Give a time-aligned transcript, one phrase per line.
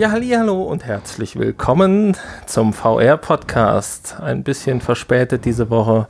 [0.00, 4.16] Ja, hallo und herzlich willkommen zum VR-Podcast.
[4.18, 6.08] Ein bisschen verspätet diese Woche.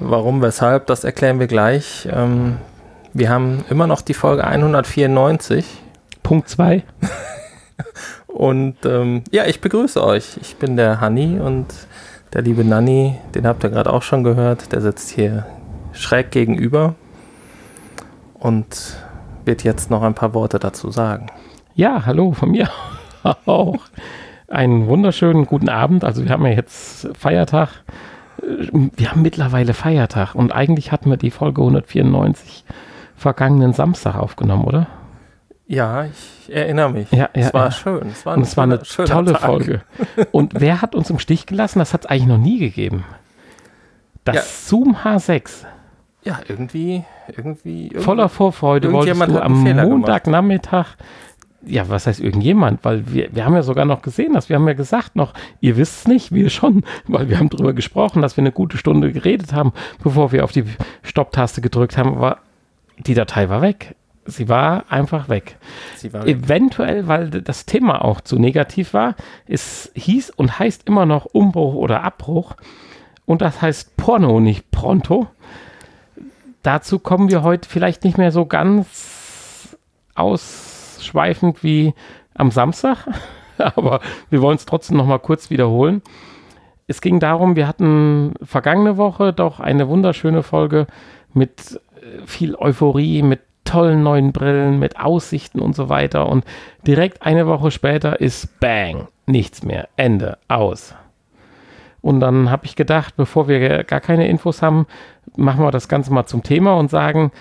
[0.00, 2.08] Warum, weshalb, das erklären wir gleich.
[2.10, 2.56] Ähm,
[3.12, 5.64] wir haben immer noch die Folge 194.
[6.24, 6.82] Punkt 2.
[8.26, 10.36] und ähm, ja, ich begrüße euch.
[10.42, 11.66] Ich bin der Hanni und
[12.32, 15.46] der liebe Nanni, den habt ihr gerade auch schon gehört, der sitzt hier
[15.92, 16.96] schräg gegenüber
[18.34, 18.96] und
[19.44, 21.28] wird jetzt noch ein paar Worte dazu sagen.
[21.76, 22.68] Ja, hallo von mir
[23.46, 23.78] auch.
[24.48, 26.04] Einen wunderschönen guten Abend.
[26.04, 27.68] Also wir haben ja jetzt Feiertag.
[28.40, 32.64] Wir haben mittlerweile Feiertag und eigentlich hatten wir die Folge 194
[33.16, 34.86] vergangenen Samstag aufgenommen, oder?
[35.66, 37.10] Ja, ich erinnere mich.
[37.12, 37.70] Ja, ja, es war ja.
[37.72, 38.08] schön.
[38.08, 39.42] Es war, Und es war eine tolle Tag.
[39.42, 39.82] Folge.
[40.32, 41.78] Und wer hat uns im Stich gelassen?
[41.78, 43.04] Das hat es eigentlich noch nie gegeben.
[44.24, 44.42] Das Ja.
[44.42, 45.64] Zoom H6.
[46.24, 47.04] Ja, irgendwie,
[47.34, 47.90] irgendwie.
[47.96, 49.62] Voller Vorfreude wolltest du am.
[49.62, 50.96] Montagnachmittag,
[51.66, 52.84] ja, was heißt irgendjemand?
[52.84, 55.76] Weil wir, wir haben ja sogar noch gesehen, dass wir haben ja gesagt noch, ihr
[55.76, 59.12] wisst es nicht, wir schon, weil wir haben drüber gesprochen, dass wir eine gute Stunde
[59.12, 60.64] geredet haben, bevor wir auf die
[61.02, 62.38] Stopptaste gedrückt haben, aber
[62.98, 63.94] die Datei war weg.
[64.24, 65.56] Sie war einfach weg.
[66.12, 69.16] War Eventuell, weil das Thema auch zu negativ war.
[69.46, 72.56] Es hieß und heißt immer noch Umbruch oder Abbruch.
[73.24, 75.28] Und das heißt Porno, nicht Pronto.
[76.62, 79.78] Dazu kommen wir heute vielleicht nicht mehr so ganz
[81.08, 81.94] ausschweifend wie
[82.34, 83.06] am Samstag.
[83.58, 84.00] Aber
[84.30, 86.02] wir wollen es trotzdem noch mal kurz wiederholen.
[86.86, 90.86] Es ging darum, wir hatten vergangene Woche doch eine wunderschöne Folge
[91.34, 96.28] mit äh, viel Euphorie, mit tollen neuen Brillen, mit Aussichten und so weiter.
[96.28, 96.44] Und
[96.86, 100.94] direkt eine Woche später ist Bang, nichts mehr, Ende, aus.
[102.00, 104.86] Und dann habe ich gedacht, bevor wir gar keine Infos haben,
[105.36, 107.32] machen wir das Ganze mal zum Thema und sagen,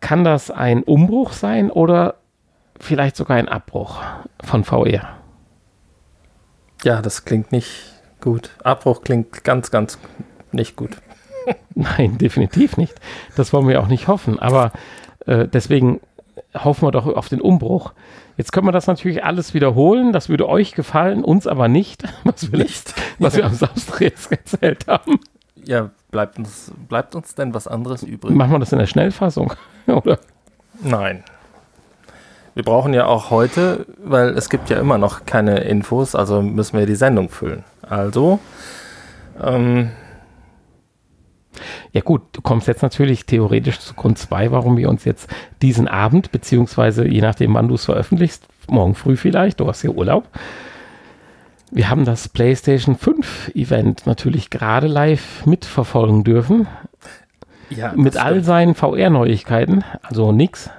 [0.00, 2.16] kann das ein Umbruch sein oder
[2.80, 4.00] vielleicht sogar ein Abbruch
[4.42, 5.08] von VR?
[6.84, 7.70] ja, das klingt nicht
[8.20, 8.50] gut.
[8.62, 9.98] Abbruch klingt ganz, ganz
[10.52, 10.90] nicht gut.
[11.74, 12.94] Nein, definitiv nicht.
[13.36, 14.38] Das wollen wir auch nicht hoffen.
[14.38, 14.70] Aber
[15.26, 16.00] äh, deswegen
[16.54, 17.92] hoffen wir doch auf den Umbruch.
[18.36, 20.12] Jetzt können wir das natürlich alles wiederholen.
[20.12, 22.94] Das würde euch gefallen, uns aber nicht, was wir, Nicht.
[23.18, 25.18] was wir am Samstag jetzt erzählt haben.
[25.64, 28.34] Ja, bleibt uns, bleibt uns denn was anderes übrig?
[28.34, 29.54] Machen wir das in der Schnellfassung,
[29.86, 30.18] oder?
[30.82, 31.24] Nein.
[32.54, 36.78] Wir brauchen ja auch heute, weil es gibt ja immer noch keine Infos, also müssen
[36.78, 37.64] wir die Sendung füllen.
[37.82, 38.38] Also,
[39.42, 39.90] ähm,
[41.92, 45.28] Ja gut, du kommst jetzt natürlich theoretisch zu Grund 2, warum wir uns jetzt
[45.62, 49.90] diesen Abend, beziehungsweise je nachdem, wann du es veröffentlichst, morgen früh vielleicht, du hast ja
[49.90, 50.28] Urlaub.
[51.70, 56.68] Wir haben das PlayStation 5 Event natürlich gerade live mitverfolgen dürfen,
[57.70, 60.70] ja, mit all seinen VR-Neuigkeiten, also nix,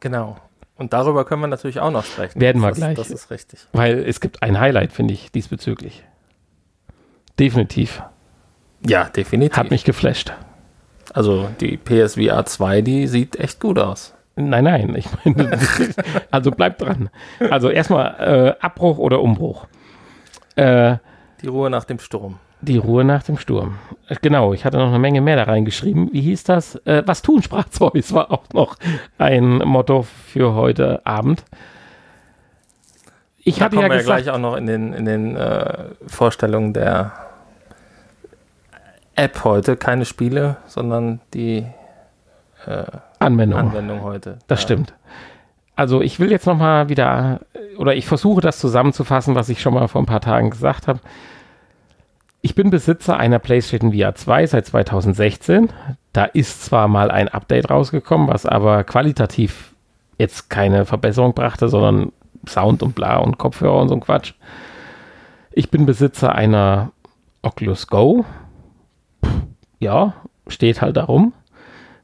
[0.00, 0.36] Genau.
[0.76, 2.40] Und darüber können wir natürlich auch noch sprechen.
[2.40, 2.96] Werden wir das, gleich.
[2.96, 3.66] Das ist richtig.
[3.72, 6.02] weil es gibt ein Highlight, finde ich, diesbezüglich.
[7.38, 8.02] Definitiv.
[8.86, 9.56] Ja, definitiv.
[9.56, 10.32] Hat mich geflasht.
[11.12, 14.14] also die PSVR 2, die sieht echt gut aus.
[14.36, 15.56] Nein, nein, ich meine,
[16.32, 17.08] also bleib dran.
[17.50, 19.66] Also erstmal äh, Abbruch oder Umbruch.
[20.56, 20.96] Äh,
[21.40, 22.40] Die Ruhe nach dem Sturm.
[22.64, 23.78] Die Ruhe nach dem Sturm.
[24.08, 26.12] Äh, Genau, ich hatte noch eine Menge mehr da reingeschrieben.
[26.12, 26.76] Wie hieß das?
[26.86, 28.76] Äh, was tun, sprach Zeus, war auch noch
[29.18, 31.44] ein Motto für heute Abend.
[33.46, 35.84] Ich Da hatte kommen ja wir gesagt, gleich auch noch in den, in den äh,
[36.06, 37.12] Vorstellungen der
[39.16, 39.76] App heute.
[39.76, 41.66] Keine Spiele, sondern die
[42.66, 42.84] äh,
[43.18, 43.58] Anwendung.
[43.60, 44.38] Anwendung heute.
[44.46, 44.64] Das Ja.
[44.64, 44.94] stimmt.
[45.76, 47.40] Also ich will jetzt noch mal wieder,
[47.78, 51.00] oder ich versuche das zusammenzufassen, was ich schon mal vor ein paar Tagen gesagt habe.
[52.44, 55.70] Ich bin Besitzer einer PlayStation VR 2 seit 2016.
[56.12, 59.72] Da ist zwar mal ein Update rausgekommen, was aber qualitativ
[60.18, 62.12] jetzt keine Verbesserung brachte, sondern
[62.46, 64.34] Sound und bla und Kopfhörer und so ein Quatsch.
[65.52, 66.92] Ich bin Besitzer einer
[67.40, 68.26] Oculus Go.
[69.78, 70.12] Ja,
[70.46, 71.32] steht halt darum.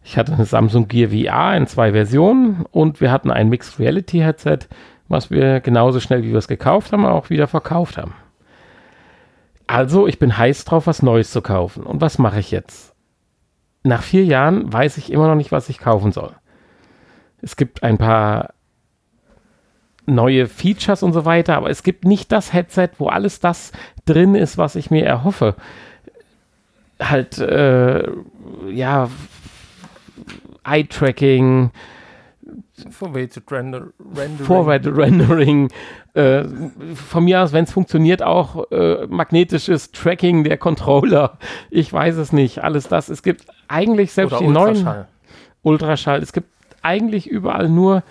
[0.02, 4.20] Ich hatte eine Samsung Gear VR in zwei Versionen und wir hatten ein Mixed Reality
[4.20, 4.60] Headset,
[5.06, 8.14] was wir genauso schnell wie wir es gekauft haben, auch wieder verkauft haben.
[9.70, 11.84] Also, ich bin heiß drauf, was Neues zu kaufen.
[11.84, 12.92] Und was mache ich jetzt?
[13.84, 16.34] Nach vier Jahren weiß ich immer noch nicht, was ich kaufen soll.
[17.40, 18.52] Es gibt ein paar
[20.06, 23.70] neue Features und so weiter, aber es gibt nicht das Headset, wo alles das
[24.06, 25.54] drin ist, was ich mir erhoffe.
[27.00, 28.02] Halt, äh,
[28.72, 29.08] ja,
[30.64, 31.70] Eye-Tracking,
[32.90, 34.46] Forward Render, Rendering.
[34.46, 35.70] Forward Rendering,
[36.14, 36.44] äh,
[36.94, 41.38] von mir aus, wenn es funktioniert, auch äh, magnetisches Tracking der Controller.
[41.70, 42.62] Ich weiß es nicht.
[42.62, 43.08] Alles das.
[43.08, 45.08] Es gibt eigentlich selbst Oder die neuen Ultraschall.
[45.62, 46.22] Ultraschall.
[46.22, 46.48] Es gibt
[46.82, 48.02] eigentlich überall nur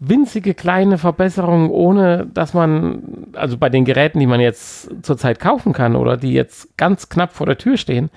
[0.00, 5.72] winzige kleine Verbesserungen, ohne dass man, also bei den Geräten, die man jetzt zurzeit kaufen
[5.72, 8.10] kann oder die jetzt ganz knapp vor der Tür stehen,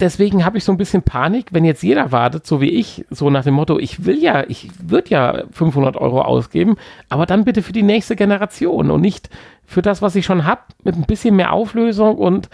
[0.00, 3.30] deswegen habe ich so ein bisschen Panik, wenn jetzt jeder wartet, so wie ich, so
[3.30, 6.76] nach dem Motto, ich will ja, ich würde ja 500 Euro ausgeben,
[7.08, 9.30] aber dann bitte für die nächste Generation und nicht
[9.66, 12.48] für das, was ich schon habe, mit ein bisschen mehr Auflösung und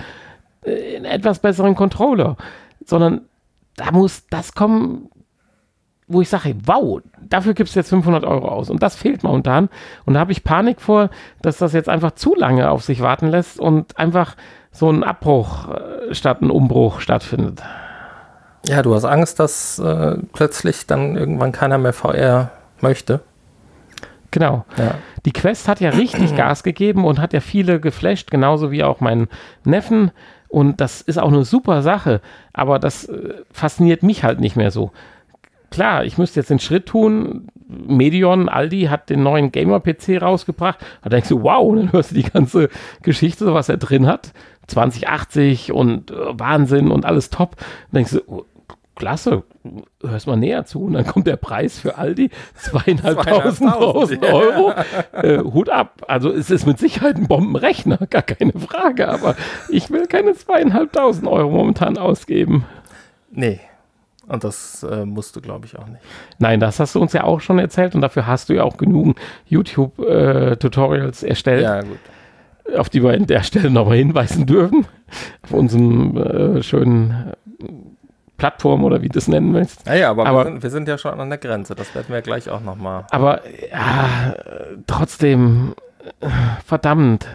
[0.64, 2.36] äh, etwas besseren Controller,
[2.84, 3.22] sondern
[3.76, 5.08] da muss das kommen,
[6.06, 8.68] wo ich sage, wow, dafür gibt es jetzt 500 Euro aus.
[8.68, 9.68] Und das fehlt momentan.
[10.04, 11.10] Und da habe ich Panik vor,
[11.40, 14.36] dass das jetzt einfach zu lange auf sich warten lässt und einfach
[14.74, 17.62] so ein Abbruch äh, statt ein Umbruch stattfindet.
[18.66, 22.50] Ja, du hast Angst, dass äh, plötzlich dann irgendwann keiner mehr VR
[22.80, 23.20] möchte.
[24.30, 24.64] Genau.
[24.76, 24.96] Ja.
[25.24, 29.00] Die Quest hat ja richtig Gas gegeben und hat ja viele geflasht, genauso wie auch
[29.00, 29.28] meinen
[29.64, 30.10] Neffen.
[30.48, 32.20] Und das ist auch eine super Sache,
[32.52, 34.90] aber das äh, fasziniert mich halt nicht mehr so.
[35.74, 37.48] Klar, ich müsste jetzt den Schritt tun.
[37.66, 40.78] Medion, Aldi hat den neuen Gamer-PC rausgebracht.
[41.02, 42.68] Da denkst du, wow, dann hörst du die ganze
[43.02, 44.32] Geschichte, was er drin hat.
[44.68, 47.56] 2080 und äh, Wahnsinn und alles top.
[47.56, 48.44] Dann denkst du, oh,
[48.94, 49.42] klasse,
[50.00, 50.84] hörst mal näher zu.
[50.84, 54.74] Und dann kommt der Preis für Aldi, zweieinhalbtausend Euro.
[55.10, 56.04] Äh, Hut ab.
[56.06, 59.08] Also es ist mit Sicherheit ein Bombenrechner, gar keine Frage.
[59.08, 59.34] Aber
[59.68, 62.64] ich will keine zweieinhalbtausend Euro momentan ausgeben.
[63.32, 63.58] Nee.
[64.26, 66.00] Und das äh, musst du, glaube ich, auch nicht.
[66.38, 68.76] Nein, das hast du uns ja auch schon erzählt und dafür hast du ja auch
[68.76, 71.62] genügend YouTube-Tutorials äh, erstellt.
[71.62, 71.98] Ja, gut
[72.76, 74.86] auf die wir an der Stelle nochmal hinweisen dürfen,
[75.42, 77.64] auf unserem äh, schönen äh,
[78.36, 79.86] Plattform oder wie du es nennen möchtest.
[79.86, 82.06] Ja, ja aber, aber wir, sind, wir, sind, ja schon an der Grenze, das werden
[82.08, 83.06] wir gleich auch nochmal.
[83.10, 84.34] Aber ja,
[84.86, 85.74] trotzdem,
[86.20, 86.28] äh,
[86.64, 87.26] verdammt.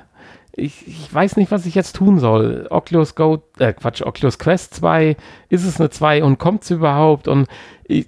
[0.60, 2.68] Ich, ich, weiß nicht, was ich jetzt tun soll.
[2.70, 5.16] Oculus Go, äh, Quatsch, Oculus Quest 2,
[5.50, 7.28] ist es eine 2 und kommt es überhaupt?
[7.28, 7.48] Und
[7.84, 8.08] ich,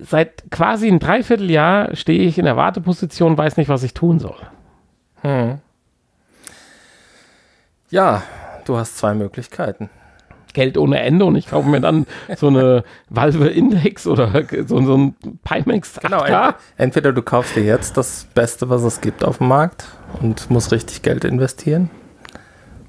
[0.00, 4.38] seit quasi ein Dreivierteljahr stehe ich in der Warteposition, weiß nicht, was ich tun soll.
[5.22, 5.58] Hm.
[7.90, 8.22] Ja,
[8.64, 9.90] du hast zwei Möglichkeiten.
[10.54, 12.06] Geld ohne Ende und ich kaufe mir dann
[12.36, 15.14] so eine Valve Index oder so, so ein
[15.44, 16.00] Pimax.
[16.00, 19.86] Genau, ent entweder du kaufst dir jetzt das Beste, was es gibt auf dem Markt
[20.20, 21.90] und musst richtig Geld investieren.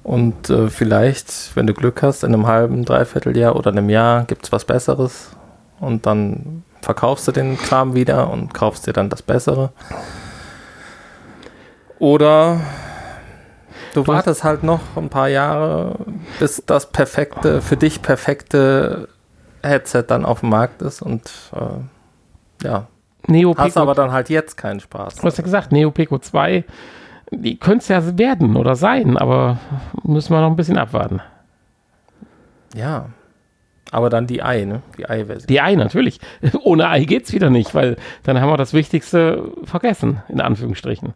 [0.02, 4.24] Und äh, vielleicht, wenn du Glück hast, in einem halben, dreiviertel Jahr oder einem Jahr
[4.24, 5.36] gibt es was Besseres
[5.78, 9.70] und dann verkaufst du den Kram wieder und kaufst dir dann das Bessere.
[12.00, 12.60] Oder
[13.94, 15.96] du wartest halt noch ein paar Jahre,
[16.38, 19.08] bis das perfekte, für dich perfekte
[19.62, 22.86] Headset dann auf dem Markt ist und äh, ja.
[23.28, 25.16] Neo hast aber dann halt jetzt keinen Spaß.
[25.16, 26.64] Du hast ja gesagt, Neo Pico 2,
[27.30, 29.58] die könnte es ja werden oder sein, aber
[30.02, 31.20] müssen wir noch ein bisschen abwarten.
[32.74, 33.10] Ja.
[33.92, 34.82] Aber dann die Ei, ne?
[34.96, 35.46] Die Ei-Version.
[35.46, 36.18] Die Ei, natürlich.
[36.62, 41.14] Ohne Ei geht es wieder nicht, weil dann haben wir das Wichtigste vergessen, in Anführungsstrichen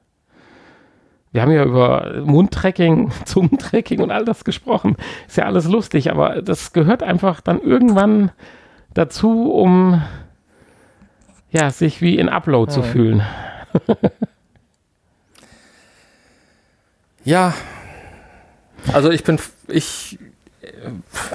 [1.36, 4.96] wir haben ja über Mundtracking, Zungentracking und all das gesprochen.
[5.28, 8.30] Ist ja alles lustig, aber das gehört einfach dann irgendwann
[8.94, 10.02] dazu, um
[11.50, 12.74] ja, sich wie in Upload ja.
[12.74, 13.22] zu fühlen.
[17.24, 17.52] ja.
[18.94, 19.38] Also ich bin,
[19.68, 20.18] ich,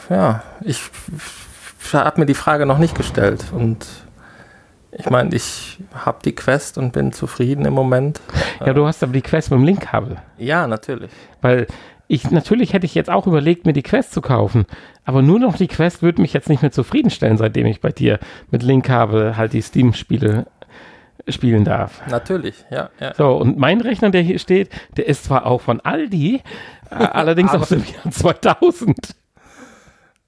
[0.10, 0.82] ja, ich
[1.94, 3.86] habe mir die Frage noch nicht gestellt und
[4.92, 8.20] ich meine, ich habe die Quest und bin zufrieden im Moment.
[8.66, 10.18] Ja, du hast aber die Quest mit dem Linkkabel.
[10.38, 11.12] Ja, natürlich.
[11.42, 11.68] Weil
[12.08, 14.66] ich, natürlich hätte ich jetzt auch überlegt, mir die Quest zu kaufen.
[15.06, 18.20] Aber nur noch die Quest würde mich jetzt nicht mehr zufriedenstellen, seitdem ich bei dir
[18.50, 20.46] mit Linkkabel halt die Steam-Spiele
[21.28, 22.02] spielen darf.
[22.08, 23.14] Natürlich, ja, ja.
[23.16, 26.42] So, und mein Rechner, der hier steht, der ist zwar auch von Aldi,
[26.90, 29.16] allerdings aus dem Jahr 2000.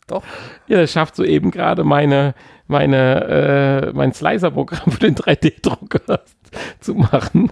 [0.08, 0.24] Doch.
[0.68, 2.34] Ja, das schafft so eben gerade meine
[2.68, 6.22] meine, äh, mein Slicer-Programm für den 3D-Drucker
[6.80, 7.52] zu machen.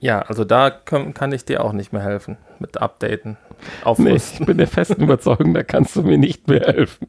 [0.00, 3.36] Ja, also da kann, kann, ich dir auch nicht mehr helfen mit Updaten.
[3.98, 7.06] Nee, ich bin der festen Überzeugung, da kannst du mir nicht mehr helfen.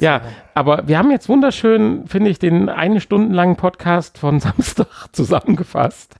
[0.00, 0.22] Ja,
[0.54, 6.16] aber wir haben jetzt wunderschön, finde ich, den eine Stunde langen Podcast von Samstag zusammengefasst.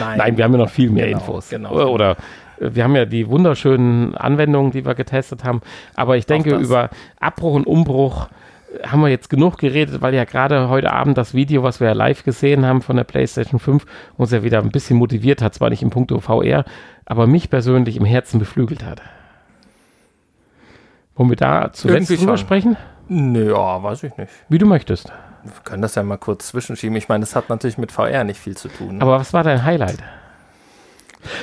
[0.00, 1.48] Nein, Nein wir haben ja noch viel mehr genau, Infos.
[1.48, 1.88] Genau.
[1.88, 2.16] Oder
[2.60, 5.60] wir haben ja die wunderschönen Anwendungen, die wir getestet haben.
[5.94, 8.28] Aber ich denke, über Abbruch und Umbruch
[8.86, 11.94] haben wir jetzt genug geredet, weil ja gerade heute Abend das Video, was wir ja
[11.94, 13.86] live gesehen haben von der PlayStation 5,
[14.16, 16.64] uns ja wieder ein bisschen motiviert hat, zwar nicht im Punkto VR,
[17.06, 19.00] aber mich persönlich im Herzen beflügelt hat.
[21.16, 22.76] Wollen wir da zuletzt drüber sprechen?
[23.08, 24.30] Nö, ja, weiß ich nicht.
[24.48, 25.10] Wie du möchtest.
[25.42, 26.96] Wir können das ja mal kurz zwischenschieben.
[26.96, 28.96] Ich meine, das hat natürlich mit VR nicht viel zu tun.
[28.96, 29.02] Ne?
[29.02, 29.98] Aber was war dein Highlight?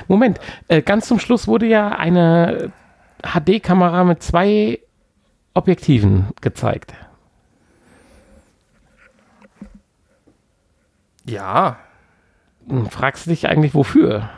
[0.07, 2.71] Moment, äh, ganz zum Schluss wurde ja eine
[3.23, 4.79] HD-Kamera mit zwei
[5.53, 6.93] Objektiven gezeigt.
[11.25, 11.77] Ja.
[12.89, 14.29] Fragst du dich eigentlich, wofür?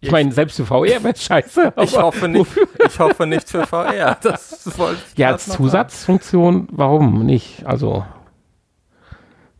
[0.00, 1.72] Ich Ich- meine, selbst für VR wäre scheiße.
[1.82, 2.50] Ich hoffe, nicht,
[2.86, 4.16] ich hoffe nicht für VR.
[4.22, 7.66] Das wollte ich Ja, als Zusatzfunktion, warum nicht?
[7.66, 8.04] Also,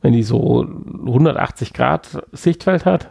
[0.02, 3.10] wenn die so 180 Grad Sichtfeld hat,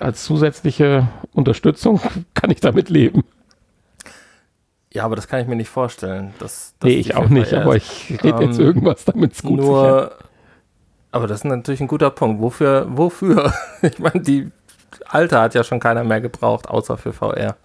[0.00, 2.00] als zusätzliche Unterstützung,
[2.34, 3.22] kann ich damit leben.
[4.92, 6.34] Ja, aber das kann ich mir nicht vorstellen.
[6.40, 9.60] Dass, dass nee, ich auch nicht, aber ich rede jetzt Ähm, irgendwas, damit es gut
[9.60, 10.12] sicher- Nur,
[11.12, 12.40] aber das ist natürlich ein guter Punkt.
[12.42, 12.86] Wofür?
[12.88, 13.52] Wofür?
[13.82, 14.50] Ich meine, die
[15.06, 17.56] alte hat ja schon keiner mehr gebraucht, außer für VR.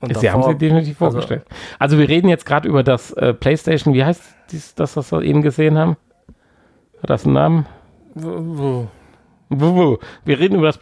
[0.00, 1.44] Und Sie haben davor- sie definitiv also- vorgestellt.
[1.78, 5.22] Also, wir reden jetzt gerade über das äh, PlayStation, wie heißt dies, das, was wir
[5.22, 5.96] eben gesehen haben?
[7.02, 7.66] Hat das einen Namen?
[9.60, 10.78] Wir reden über das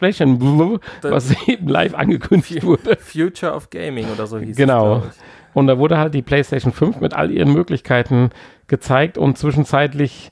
[1.01, 2.97] Das- was eben live angekündigt wurde.
[2.97, 4.97] Future of Gaming oder so hieß Genau.
[4.97, 5.15] es.
[5.15, 5.21] ich.
[5.53, 8.31] Und da wurde halt die PlayStation 5 mit all ihren Möglichkeiten
[8.67, 10.31] gezeigt und zwischenzeitlich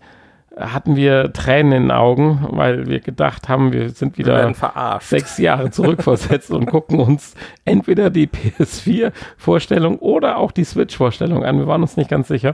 [0.57, 5.07] hatten wir Tränen in den Augen, weil wir gedacht haben, wir sind Wir wieder verarscht.
[5.07, 11.57] sechs Jahre zurückversetzt und gucken uns entweder die PS4-Vorstellung oder auch die Switch-Vorstellung an.
[11.59, 12.53] Wir waren uns nicht ganz sicher.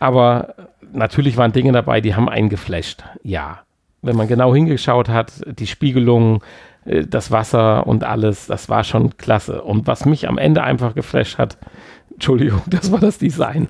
[0.00, 0.54] Aber
[0.92, 3.04] natürlich waren Dinge dabei, die haben einen geflasht.
[3.22, 3.60] Ja.
[4.02, 6.42] Wenn man genau hingeschaut hat, die Spiegelung,
[6.84, 9.62] äh, das Wasser und alles, das war schon klasse.
[9.62, 11.58] Und was mich am Ende einfach geflasht hat,
[12.12, 13.68] Entschuldigung, das war das Design.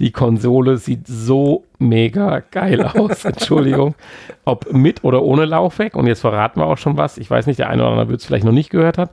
[0.00, 3.24] Die Konsole sieht so mega geil aus.
[3.26, 3.94] Entschuldigung.
[4.46, 5.96] Ob mit oder ohne Laufwerk.
[5.96, 7.18] Und jetzt verraten wir auch schon was.
[7.18, 9.10] Ich weiß nicht, der eine oder andere wird es vielleicht noch nicht gehört hat.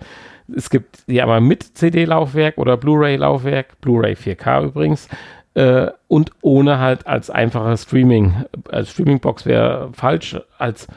[0.56, 5.10] Es gibt ja aber mit CD-Laufwerk oder Blu-ray-Laufwerk, Blu-ray 4K übrigens,
[5.58, 8.46] äh, und ohne halt als einfache Streaming.
[8.72, 10.88] Als Streaming-Box wäre falsch, als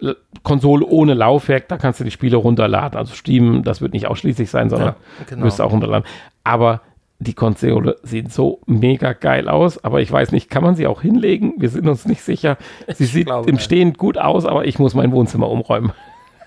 [0.00, 2.98] L- Konsole ohne Laufwerk, da kannst du die Spiele runterladen.
[2.98, 5.48] Also Steam, das wird nicht ausschließlich sein, sondern Ja, genau.
[5.48, 6.06] du auch runterladen.
[6.44, 6.80] Aber
[7.18, 11.02] die Konsole sieht so mega geil aus, aber ich weiß nicht, kann man sie auch
[11.02, 11.54] hinlegen?
[11.58, 12.56] Wir sind uns nicht sicher.
[12.94, 13.58] Sie Ich sieht glaube im.
[13.58, 15.92] Stehen gut aus, aber ich muss mein Wohnzimmer umräumen.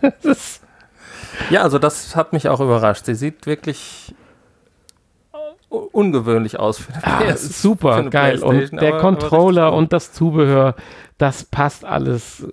[1.50, 3.06] Ja, also das hat mich auch überrascht.
[3.06, 4.13] Sie sieht wirklich
[5.71, 8.43] ungewöhnlich aus für ah, für super eine geil.
[8.43, 9.77] Und der aber- aber Controller gut.
[9.79, 10.75] und das Zubehör,
[11.17, 12.47] das passt alles äh,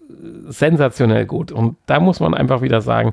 [0.49, 1.53] sensationell gut.
[1.53, 3.13] Und da muss man einfach wieder sagen,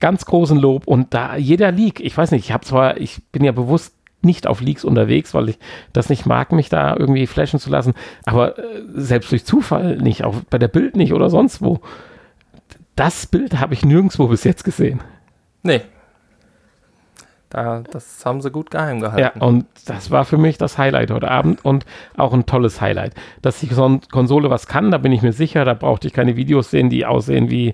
[0.00, 3.44] ganz großen Lob und da jeder Leak, ich weiß nicht, ich habe zwar, ich bin
[3.44, 5.58] ja bewusst nicht auf Leaks unterwegs, weil ich
[5.92, 8.62] das nicht mag, mich da irgendwie flashen zu lassen, aber äh,
[8.94, 11.80] selbst durch Zufall nicht, auch bei der Bild nicht oder sonst wo.
[12.96, 15.00] Das Bild habe ich nirgendwo bis jetzt gesehen.
[15.62, 15.82] Nee.
[17.56, 19.40] Da, das haben sie gut geheim Ja, gehalten.
[19.40, 21.86] und das war für mich das Highlight heute Abend und
[22.18, 23.14] auch ein tolles Highlight.
[23.40, 26.70] Dass die Konsole was kann, da bin ich mir sicher, da brauchte ich keine Videos
[26.70, 27.72] sehen, die aussehen wie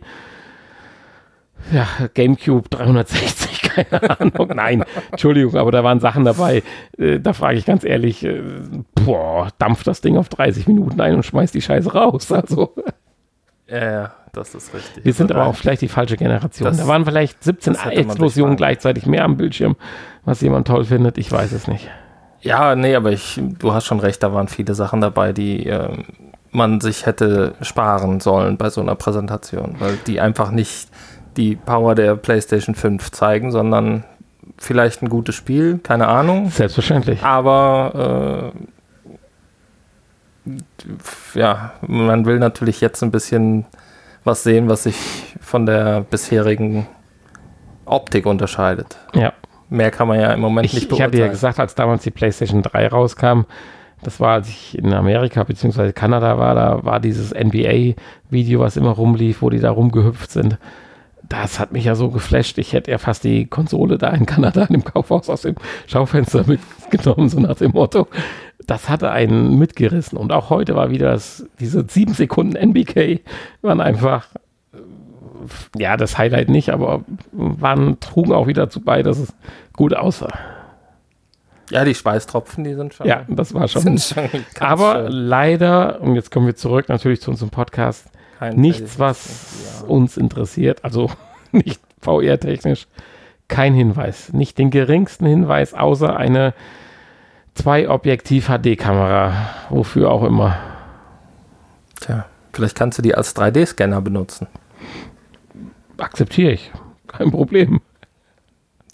[1.73, 4.53] ja, GameCube 360, keine Ahnung.
[4.55, 6.63] Nein, Entschuldigung, aber da waren Sachen dabei.
[6.97, 8.41] Äh, da frage ich ganz ehrlich, äh,
[9.05, 12.31] boah, dampft das Ding auf 30 Minuten ein und schmeißt die Scheiße raus.
[12.31, 12.73] Also,
[13.67, 15.05] ja, ja, das ist richtig.
[15.05, 16.67] wir sind aber auch vielleicht die falsche Generation.
[16.69, 19.77] Das- da waren vielleicht 17 das hätte man Explosionen gleichzeitig mehr am Bildschirm,
[20.25, 21.19] was jemand toll findet.
[21.19, 21.89] Ich weiß es nicht.
[22.41, 26.05] Ja, nee, aber ich, du hast schon recht, da waren viele Sachen dabei, die ähm,
[26.51, 30.89] man sich hätte sparen sollen bei so einer Präsentation, weil die einfach nicht
[31.37, 34.05] die Power der PlayStation 5 zeigen, sondern
[34.59, 37.23] vielleicht ein gutes Spiel, keine Ahnung, Selbstverständlich.
[37.23, 38.53] aber
[40.47, 40.49] äh,
[41.39, 43.67] ja, man will natürlich jetzt ein bisschen
[44.25, 44.97] was sehen, was sich
[45.41, 46.87] von der bisherigen
[47.85, 48.97] Optik unterscheidet.
[49.15, 49.33] Ja.
[49.69, 51.13] Mehr kann man ja im Moment Ich, nicht ich beurteilen.
[51.13, 53.43] hatte ja gesagt, als damals die PlayStation 3 rauskam,
[54.03, 55.93] das war, als ich in Amerika bzw.
[55.93, 60.59] Kanada war, da war dieses NBA-Video, was immer rumlief, wo die da rumgehüpft sind.
[61.23, 62.59] Das hat mich ja so geflasht.
[62.59, 65.55] Ich hätte ja fast die Konsole da in Kanada in dem Kaufhaus aus dem
[65.87, 68.09] Schaufenster mitgenommen, so nach dem Motto.
[68.67, 70.19] Das hatte einen mitgerissen.
[70.19, 73.21] Und auch heute war wieder das, diese sieben Sekunden NBK
[73.61, 74.27] waren einfach,
[75.77, 79.35] ja, das Highlight nicht, aber waren, trugen auch wieder dazu bei, dass es
[79.73, 80.33] gut aussah.
[81.71, 83.07] Ja, die Schweißtropfen, die sind schon.
[83.07, 83.99] Ja, das war schon.
[83.99, 84.29] schon
[84.61, 85.13] Aber schön.
[85.13, 90.85] leider, und jetzt kommen wir zurück natürlich zu unserem Podcast, Kein nichts, was uns interessiert,
[90.85, 91.11] also
[91.53, 92.89] nicht VR-technisch,
[93.49, 94.33] kein Hinweis.
[94.33, 96.53] Nicht den geringsten Hinweis, außer eine
[97.55, 99.35] Zwei-Objektiv-HD-Kamera,
[99.71, 100.57] wofür auch immer.
[102.01, 104.47] Tja, vielleicht kannst du die als 3D-Scanner benutzen.
[105.99, 106.73] Akzeptiere ich.
[107.07, 107.81] Kein Problem.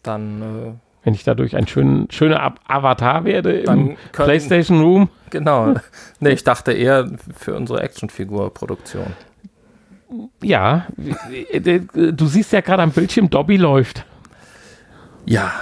[0.03, 5.09] Dann, Wenn ich dadurch ein schön, schöner Avatar werde äh, im können, PlayStation Room.
[5.31, 5.75] Genau.
[6.21, 9.07] Nee, ich dachte eher für unsere Actionfigur-Produktion.
[10.43, 10.87] Ja,
[11.93, 14.05] du siehst ja gerade am Bildschirm, Dobby läuft.
[15.27, 15.53] Ja,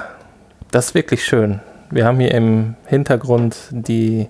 [0.71, 1.61] das ist wirklich schön.
[1.90, 4.28] Wir haben hier im Hintergrund die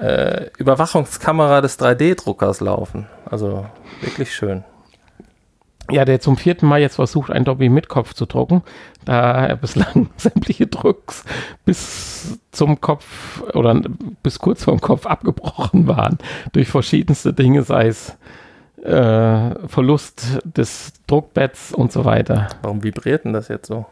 [0.00, 3.06] äh, Überwachungskamera des 3D-Druckers laufen.
[3.24, 3.66] Also
[4.00, 4.64] wirklich schön.
[5.90, 8.62] Ja, der zum vierten Mal jetzt versucht, ein Dobby mit Kopf zu drucken,
[9.06, 11.24] da er bislang sämtliche Drucks
[11.64, 13.80] bis zum Kopf oder
[14.22, 16.18] bis kurz vorm Kopf abgebrochen waren
[16.52, 18.16] durch verschiedenste Dinge, sei es
[18.84, 22.48] äh, Verlust des Druckbetts und so weiter.
[22.62, 23.86] Warum vibriert denn das jetzt so?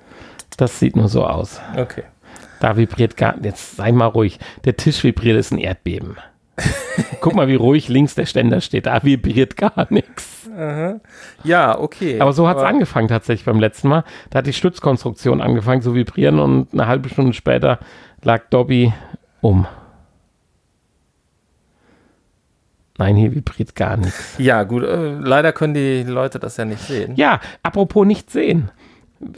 [0.59, 1.61] Das sieht nur so aus.
[1.76, 2.05] Okay.
[2.61, 4.39] Da vibriert gar Jetzt sei mal ruhig.
[4.65, 6.17] Der Tisch vibriert, ist ein Erdbeben.
[7.21, 8.87] Guck mal, wie ruhig links der Ständer steht.
[8.87, 10.49] Da vibriert gar nichts.
[11.45, 12.19] Ja, okay.
[12.19, 14.05] Aber so hat es angefangen tatsächlich beim letzten Mal.
[14.31, 17.79] Da hat die Stützkonstruktion angefangen zu vibrieren und eine halbe Stunde später
[18.23, 18.93] lag Dobby
[19.43, 19.67] um.
[22.99, 24.37] Nein, hier vibriert gar nichts.
[24.39, 24.83] Ja, gut.
[24.83, 27.15] Äh, leider können die Leute das ja nicht sehen.
[27.17, 28.71] Ja, apropos nicht sehen.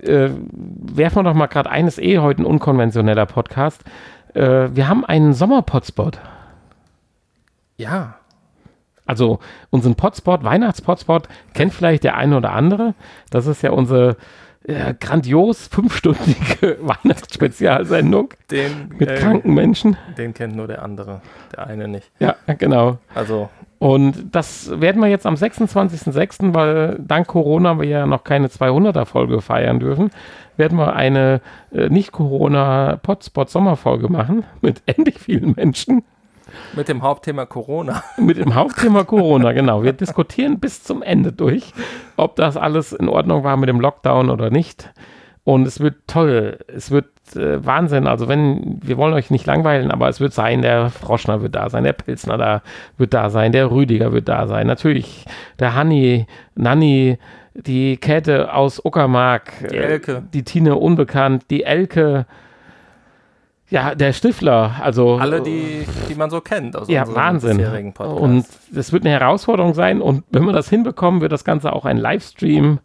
[0.03, 3.83] Äh, werfen wir doch mal gerade eines eh heute ein unkonventioneller Podcast.
[4.35, 6.19] Äh, wir haben einen Sommerpotspot.
[7.77, 8.17] Ja.
[9.07, 9.39] Also
[9.71, 12.95] unseren Potspot, Weihnachtspotspot, kennt vielleicht der eine oder andere.
[13.31, 14.17] Das ist ja unsere
[14.65, 19.97] äh, grandios fünfstündige Weihnachtsspezialsendung Den, mit äh, kranken Menschen.
[20.19, 22.11] Den kennt nur der andere, der eine nicht.
[22.19, 22.99] Ja, genau.
[23.15, 28.49] Also, Und das werden wir jetzt am 26.06., weil dank Corona wir ja noch keine
[28.49, 30.11] 200er-Folge feiern dürfen,
[30.57, 31.41] werden wir eine
[31.73, 36.03] äh, Nicht-Corona-Potspot-Sommerfolge machen mit endlich vielen Menschen.
[36.75, 38.03] mit dem Hauptthema Corona.
[38.17, 39.85] Mit dem Hauptthema Corona, genau.
[39.85, 41.73] Wir diskutieren bis zum Ende durch,
[42.17, 44.93] ob das alles in Ordnung war mit dem Lockdown oder nicht.
[45.45, 46.59] Und es wird toll.
[46.67, 47.07] Es wird
[47.37, 48.07] äh, Wahnsinn.
[48.07, 51.71] Also wenn, wir wollen euch nicht langweilen, aber es wird sein, der Froschner wird da
[51.71, 52.63] sein, der Pilsner da
[52.97, 54.67] wird da sein, der Rüdiger wird da sein.
[54.67, 55.25] Natürlich
[55.59, 57.19] der Hanni, Nanni,
[57.55, 60.23] die Käthe aus Uckermark, Die äh, Elke.
[60.33, 62.27] die Tine Unbekannt, die Elke,
[63.71, 67.59] ja, der Stifler, also Alle, die, die man so kennt aus ja, Wahnsinn.
[67.59, 68.21] bisherigen Podcast.
[68.23, 70.01] Und das wird eine Herausforderung sein.
[70.01, 72.79] Und wenn wir das hinbekommen, wird das Ganze auch ein Livestream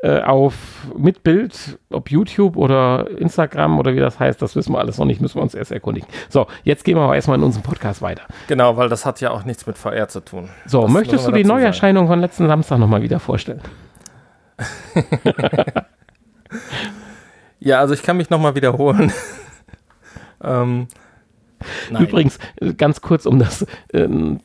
[0.00, 0.54] äh, auf
[0.96, 5.06] mit Bild, ob YouTube oder Instagram oder wie das heißt, das wissen wir alles noch
[5.06, 6.08] nicht, müssen wir uns erst erkundigen.
[6.28, 8.24] So, jetzt gehen wir aber erstmal in unserem Podcast weiter.
[8.48, 10.50] genau, weil das hat ja auch nichts mit VR zu tun.
[10.66, 11.60] So, Das möchtest du die dazu sagen.
[11.62, 13.60] Neuerscheinung von letzten Samstag nochmal wieder vorstellen?
[17.58, 19.12] Ja, also ich kann mich nochmal wiederholen.
[20.44, 20.88] ähm.
[21.90, 24.40] Übrigens, äh, ganz kurz um das, ähm,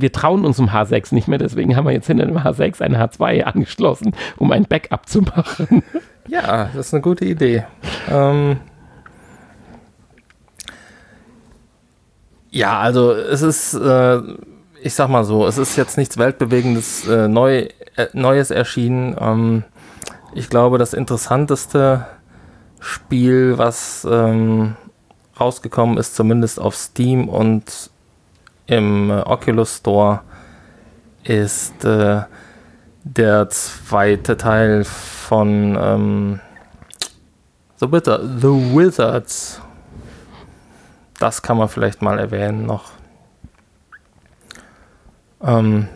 [0.00, 2.96] wir trauen uns um H6 nicht mehr, deswegen haben wir jetzt hinter dem H6 ein
[2.96, 5.82] H2 angeschlossen, um ein Backup zu machen.
[6.28, 7.64] Ja, das ist eine gute Idee.
[8.08, 8.58] Ähm,
[12.50, 14.20] ja, also es ist, äh,
[14.82, 19.16] ich sag mal so, es ist jetzt nichts Weltbewegendes äh, neu, äh, Neues erschienen.
[19.18, 19.64] Ähm,
[20.34, 22.06] ich glaube, das interessanteste
[22.80, 24.76] Spiel, was ähm,
[25.38, 27.90] rausgekommen ist, zumindest auf Steam und
[28.72, 30.22] im äh, Oculus Store,
[31.24, 32.22] ist äh,
[33.04, 36.40] der zweite Teil von ähm,
[37.76, 39.60] The, Wizard, The Wizards.
[41.18, 42.92] Das kann man vielleicht mal erwähnen noch.
[45.42, 45.88] Ähm,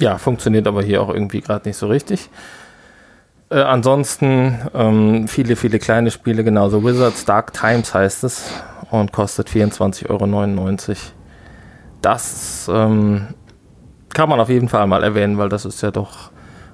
[0.00, 2.28] ja, funktioniert aber hier auch irgendwie gerade nicht so richtig.
[3.48, 8.50] Äh, ansonsten ähm, viele, viele kleine Spiele, genauso Wizards Dark Times heißt es
[9.00, 10.96] und kostet 24,99 Euro.
[12.02, 13.28] Das ähm,
[14.12, 16.30] kann man auf jeden Fall mal erwähnen, weil das ist ja doch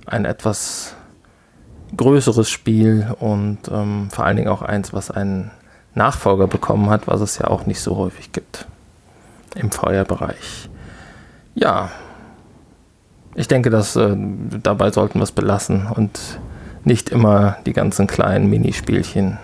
[0.06, 0.94] ein etwas
[1.96, 5.50] größeres Spiel und ähm, vor allen Dingen auch eins, was einen
[5.94, 8.66] Nachfolger bekommen hat, was es ja auch nicht so häufig gibt
[9.54, 10.70] im VR-Bereich.
[11.54, 11.90] Ja,
[13.34, 16.18] ich denke, dass äh, dabei sollten wir es belassen und
[16.84, 19.38] nicht immer die ganzen kleinen Minispielchen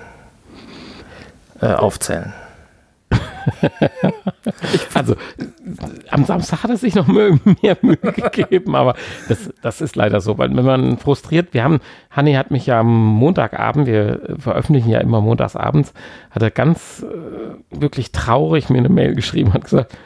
[1.61, 2.33] äh, aufzählen.
[4.95, 5.15] Also,
[6.11, 7.97] am Samstag hat er sich noch mehr, mehr Mühe
[8.33, 8.95] gegeben, aber
[9.29, 11.81] das, das ist leider so, weil wenn man frustriert, wir haben,
[12.11, 15.93] Hanni hat mich ja am Montagabend, wir veröffentlichen ja immer montagsabends,
[16.31, 19.97] hat er ganz äh, wirklich traurig mir eine Mail geschrieben, hat gesagt,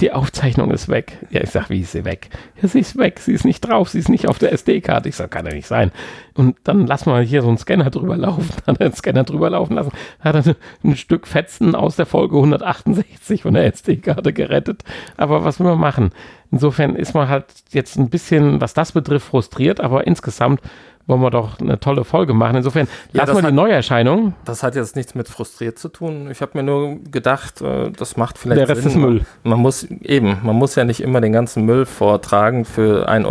[0.00, 1.18] die Aufzeichnung ist weg.
[1.30, 2.30] Ja, ich sag, wie ist sie weg?
[2.60, 5.08] Ja, sie ist weg, sie ist nicht drauf, sie ist nicht auf der SD-Karte.
[5.08, 5.92] Ich sag, kann ja nicht sein.
[6.34, 8.48] Und dann lass mal hier so einen Scanner drüber laufen.
[8.66, 9.92] Dann hat einen Scanner drüber laufen lassen.
[10.20, 14.82] Hat er ein Stück Fetzen aus der Folge 168 von der SD-Karte gerettet.
[15.16, 16.10] Aber was will man machen?
[16.50, 20.60] Insofern ist man halt jetzt ein bisschen, was das betrifft, frustriert, aber insgesamt
[21.06, 22.56] wollen wir doch eine tolle Folge machen.
[22.56, 24.34] Insofern Ja, lassen das wir die Neuerscheinung.
[24.44, 26.28] Das hat jetzt nichts mit frustriert zu tun.
[26.30, 28.90] Ich habe mir nur gedacht, äh, das macht vielleicht Der Rest Sinn.
[28.92, 29.26] ist Müll.
[29.42, 33.26] Man muss eben, man muss ja nicht immer den ganzen Müll vortragen für 1,99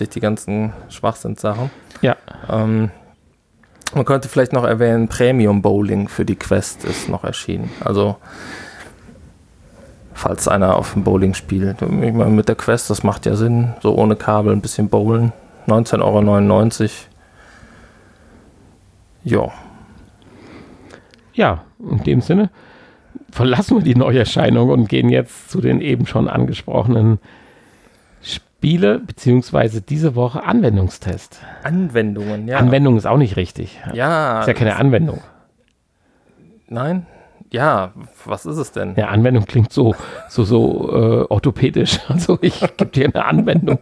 [0.00, 1.70] Euro, die ganzen Schwachsinnssachen.
[2.00, 2.16] Ja.
[2.50, 2.90] Ähm,
[3.94, 7.70] Man könnte vielleicht noch erwähnen, Premium Bowling für die Quest ist noch erschienen.
[7.84, 8.16] Also
[10.14, 11.82] falls einer auf dem Bowling spielt.
[11.82, 13.74] Ich meine, mit der Quest, das macht ja Sinn.
[13.82, 15.32] So ohne Kabel ein bisschen bowlen.
[15.66, 16.90] 19,99 Euro.
[19.24, 19.52] Ja.
[21.32, 22.50] Ja, in dem Sinne
[23.30, 27.18] verlassen wir die Neuerscheinung und gehen jetzt zu den eben schon angesprochenen
[28.22, 31.40] Spiele, beziehungsweise diese Woche Anwendungstest.
[31.64, 32.58] Anwendungen, ja.
[32.58, 33.80] Anwendung ist auch nicht richtig.
[33.92, 34.40] Ja.
[34.40, 35.20] Ist ja keine Anwendung.
[36.68, 37.06] Nein?
[37.50, 37.92] Ja,
[38.24, 38.94] was ist es denn?
[38.96, 39.94] Ja, Anwendung klingt so,
[40.28, 42.00] so, so äh, orthopädisch.
[42.08, 43.80] Also ich gebe dir eine Anwendung.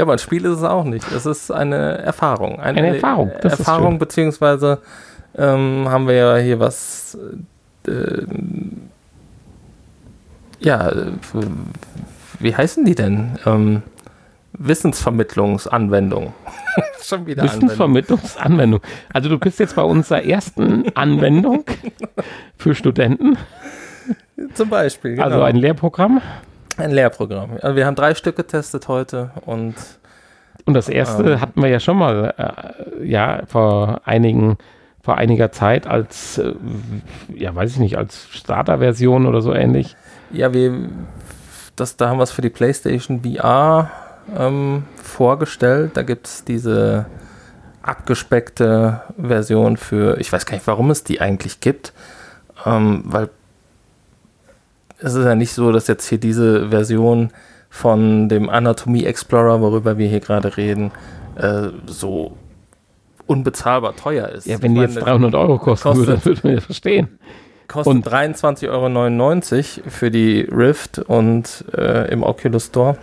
[0.00, 1.12] Ja, aber ein Spiel ist es auch nicht.
[1.12, 2.58] Es ist eine Erfahrung.
[2.58, 3.32] Eine, eine Erfahrung.
[3.42, 4.78] Das Erfahrung, beziehungsweise
[5.36, 7.18] ähm, haben wir ja hier was.
[7.86, 8.22] Äh,
[10.58, 10.90] ja,
[12.38, 13.38] wie heißen die denn?
[13.44, 13.82] Ähm,
[14.54, 16.32] Wissensvermittlungsanwendung.
[17.02, 18.80] Schon wieder Wissensvermittlungsanwendung.
[19.12, 21.64] Also du bist jetzt bei unserer ersten Anwendung
[22.56, 23.36] für Studenten.
[24.54, 25.16] Zum Beispiel.
[25.16, 25.24] Genau.
[25.24, 26.22] Also ein Lehrprogramm.
[26.80, 27.58] Ein Lehrprogramm.
[27.60, 29.74] Also wir haben drei Stück getestet heute und
[30.64, 34.58] und das erste ähm, hatten wir ja schon mal, äh, ja, vor einigen,
[35.02, 36.54] vor einiger Zeit als, äh,
[37.34, 39.96] ja, weiß ich nicht, als Starter-Version oder so ähnlich.
[40.30, 40.90] Ja, wir,
[41.76, 43.90] das, da haben wir es für die PlayStation VR
[44.36, 45.92] ähm, vorgestellt.
[45.96, 47.06] Da gibt es diese
[47.82, 51.92] abgespeckte Version für, ich weiß gar nicht, warum es die eigentlich gibt,
[52.66, 53.30] ähm, weil
[55.00, 57.30] es ist ja nicht so, dass jetzt hier diese Version
[57.68, 60.90] von dem Anatomie Explorer, worüber wir hier gerade reden,
[61.36, 62.36] äh, so
[63.26, 64.46] unbezahlbar teuer ist.
[64.46, 67.18] Ja, wenn die jetzt 300 Euro kosten kostet, würde, dann würde man ja verstehen.
[67.68, 72.98] Kostet 23,99 Euro für die Rift und äh, im Oculus Store.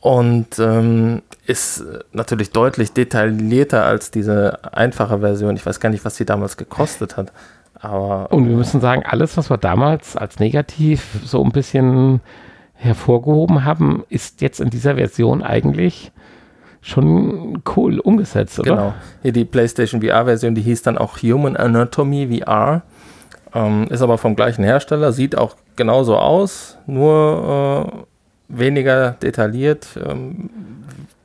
[0.00, 5.56] Und ähm, ist natürlich deutlich detaillierter als diese einfache Version.
[5.56, 7.32] Ich weiß gar nicht, was sie damals gekostet hat.
[7.80, 12.20] Aber, und wir müssen sagen, alles, was wir damals als negativ so ein bisschen
[12.74, 16.12] hervorgehoben haben, ist jetzt in dieser Version eigentlich
[16.80, 18.70] schon cool umgesetzt, oder?
[18.70, 18.94] Genau.
[19.22, 22.82] Hier die PlayStation VR-Version, die hieß dann auch Human Anatomy VR.
[23.54, 28.04] Ähm, ist aber vom gleichen Hersteller, sieht auch genauso aus, nur äh,
[28.48, 30.50] weniger detailliert, ähm,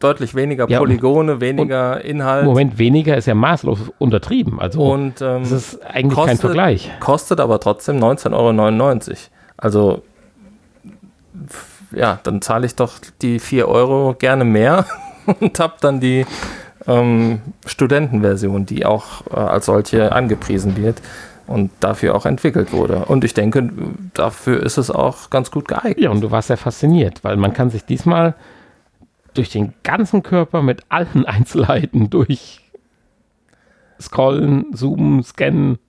[0.03, 2.45] deutlich weniger ja, Polygone, weniger Inhalt.
[2.45, 4.59] Moment, weniger ist ja maßlos untertrieben.
[4.59, 6.91] Also und, ähm, das ist eigentlich kostet, kein Vergleich.
[6.99, 9.17] Kostet aber trotzdem 19,99 Euro.
[9.57, 10.01] Also
[11.95, 14.85] ja, dann zahle ich doch die 4 Euro gerne mehr
[15.39, 16.25] und habe dann die
[16.87, 21.01] ähm, Studentenversion, die auch äh, als solche angepriesen wird
[21.47, 23.05] und dafür auch entwickelt wurde.
[23.05, 23.69] Und ich denke,
[24.13, 25.99] dafür ist es auch ganz gut geeignet.
[25.99, 28.33] Ja, und du warst ja fasziniert, weil man kann sich diesmal
[29.33, 32.61] durch den ganzen Körper mit allen Einzelheiten durch
[33.99, 35.79] scrollen, zoomen, scannen,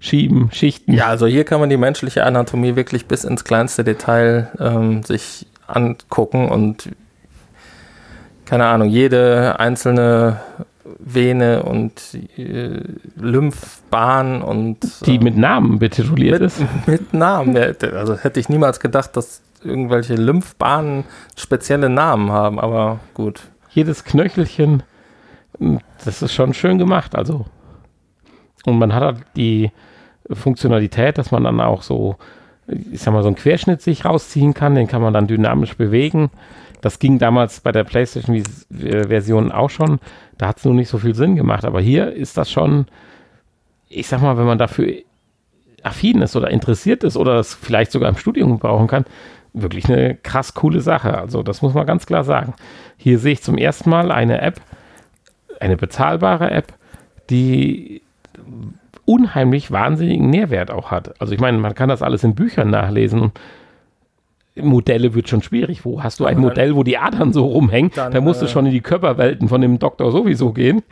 [0.00, 0.92] schieben, schichten.
[0.92, 5.46] Ja, also hier kann man die menschliche Anatomie wirklich bis ins kleinste Detail ähm, sich
[5.66, 6.88] angucken und
[8.44, 10.40] keine Ahnung, jede einzelne
[10.98, 12.00] Vene und
[12.36, 12.80] äh,
[13.16, 15.06] Lymphbahn und.
[15.06, 16.62] Die äh, mit Namen betituliert mit, ist?
[16.86, 17.56] Mit Namen.
[17.56, 21.04] Also hätte ich niemals gedacht, dass irgendwelche Lymphbahnen
[21.36, 23.42] spezielle Namen haben, aber gut.
[23.70, 24.82] Jedes Knöchelchen,
[25.58, 27.46] hm, das ist schon schön gemacht, also.
[28.64, 29.70] Und man hat halt die
[30.30, 32.16] Funktionalität, dass man dann auch so,
[32.66, 36.30] ich sag mal, so einen Querschnitt sich rausziehen kann, den kann man dann dynamisch bewegen.
[36.80, 39.98] Das ging damals bei der PlayStation-Version auch schon.
[40.36, 41.64] Da hat es nur nicht so viel Sinn gemacht.
[41.64, 42.86] Aber hier ist das schon,
[43.88, 44.92] ich sag mal, wenn man dafür
[45.82, 49.04] affin ist oder interessiert ist oder es vielleicht sogar im Studium brauchen kann,
[49.62, 51.16] wirklich eine krass coole Sache.
[51.16, 52.54] Also das muss man ganz klar sagen.
[52.96, 54.60] Hier sehe ich zum ersten Mal eine App,
[55.60, 56.72] eine bezahlbare App,
[57.30, 58.02] die
[59.04, 61.20] unheimlich wahnsinnigen Nährwert auch hat.
[61.20, 63.40] Also ich meine, man kann das alles in Büchern nachlesen und
[64.62, 65.84] Modelle wird schon schwierig.
[65.84, 67.92] Wo hast du ein Modell, wo die Adern so rumhängen?
[67.94, 70.82] Dann, da musst du äh, schon in die Körperwelten von dem Doktor sowieso gehen.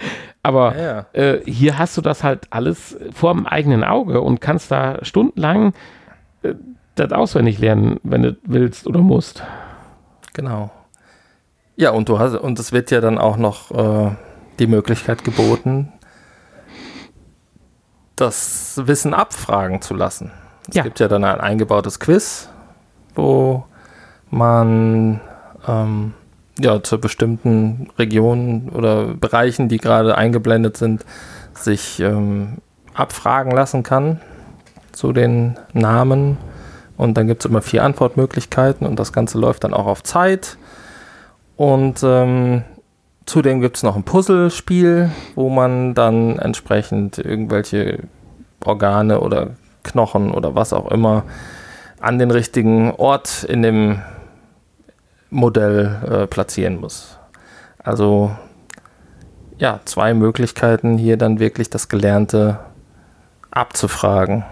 [0.42, 1.06] Aber ja, ja.
[1.12, 5.72] Äh, hier hast du das halt alles vor dem eigenen Auge und kannst da stundenlang
[6.42, 6.54] äh,
[6.96, 9.42] das auswendig lernen, wenn du willst oder musst.
[10.34, 10.70] Genau.
[11.76, 14.10] Ja, und du hast, und es wird ja dann auch noch äh,
[14.58, 15.92] die Möglichkeit geboten,
[18.16, 20.32] das Wissen abfragen zu lassen.
[20.68, 20.82] Es ja.
[20.82, 22.48] gibt ja dann ein eingebautes Quiz,
[23.14, 23.64] wo
[24.30, 25.20] man
[25.68, 26.14] ähm,
[26.58, 31.04] ja, zu bestimmten Regionen oder Bereichen, die gerade eingeblendet sind,
[31.54, 32.58] sich ähm,
[32.94, 34.20] abfragen lassen kann
[34.92, 36.38] zu den Namen.
[36.96, 40.56] Und dann gibt es immer vier Antwortmöglichkeiten und das Ganze läuft dann auch auf Zeit.
[41.56, 42.64] Und ähm,
[43.26, 48.00] zudem gibt es noch ein Puzzlespiel, wo man dann entsprechend irgendwelche
[48.64, 49.50] Organe oder
[49.82, 51.24] Knochen oder was auch immer
[52.00, 54.00] an den richtigen Ort in dem
[55.30, 57.18] Modell äh, platzieren muss.
[57.78, 58.30] Also
[59.58, 62.58] ja, zwei Möglichkeiten hier dann wirklich das Gelernte
[63.50, 64.44] abzufragen.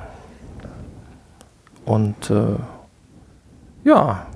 [1.84, 2.56] Und äh,
[3.84, 4.26] ja.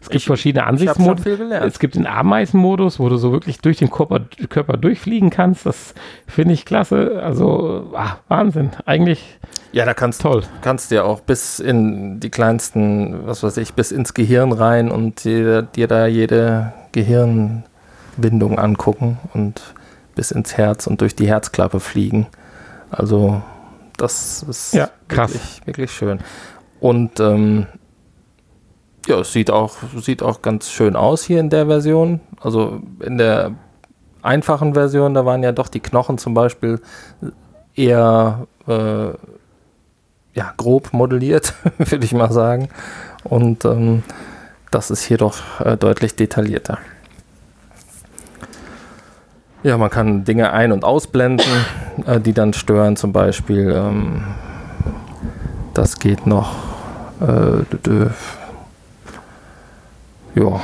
[0.00, 1.28] Es gibt ich, verschiedene Ansichtsmodi.
[1.50, 5.66] Es gibt den Ameisenmodus, wo du so wirklich durch den Körper, Körper durchfliegen kannst.
[5.66, 5.94] Das
[6.28, 7.20] finde ich klasse.
[7.22, 8.70] Also ah, Wahnsinn.
[8.84, 9.38] Eigentlich.
[9.72, 10.44] Ja, da kannst toll.
[10.62, 15.24] Kannst dir auch bis in die kleinsten, was weiß ich, bis ins Gehirn rein und
[15.24, 19.60] dir, dir da jede Gehirnbindung angucken und
[20.14, 22.26] bis ins Herz und durch die Herzklappe fliegen.
[22.90, 23.42] Also
[23.96, 25.32] das ist ja, krass.
[25.32, 26.20] Wirklich, wirklich schön.
[26.80, 27.66] Und ähm,
[29.06, 32.20] ja, es sieht auch, sieht auch ganz schön aus hier in der Version.
[32.40, 33.52] Also in der
[34.22, 36.80] einfachen Version, da waren ja doch die Knochen zum Beispiel
[37.74, 39.08] eher äh,
[40.34, 42.68] ja, grob modelliert, würde ich mal sagen.
[43.24, 44.02] Und ähm,
[44.70, 46.78] das ist hier doch äh, deutlich detaillierter.
[49.66, 51.44] Ja, man kann Dinge ein- und ausblenden,
[52.06, 53.74] äh, die dann stören, zum Beispiel.
[53.76, 54.22] Ähm,
[55.74, 56.54] das geht noch.
[57.20, 57.64] Äh,
[60.36, 60.60] ja.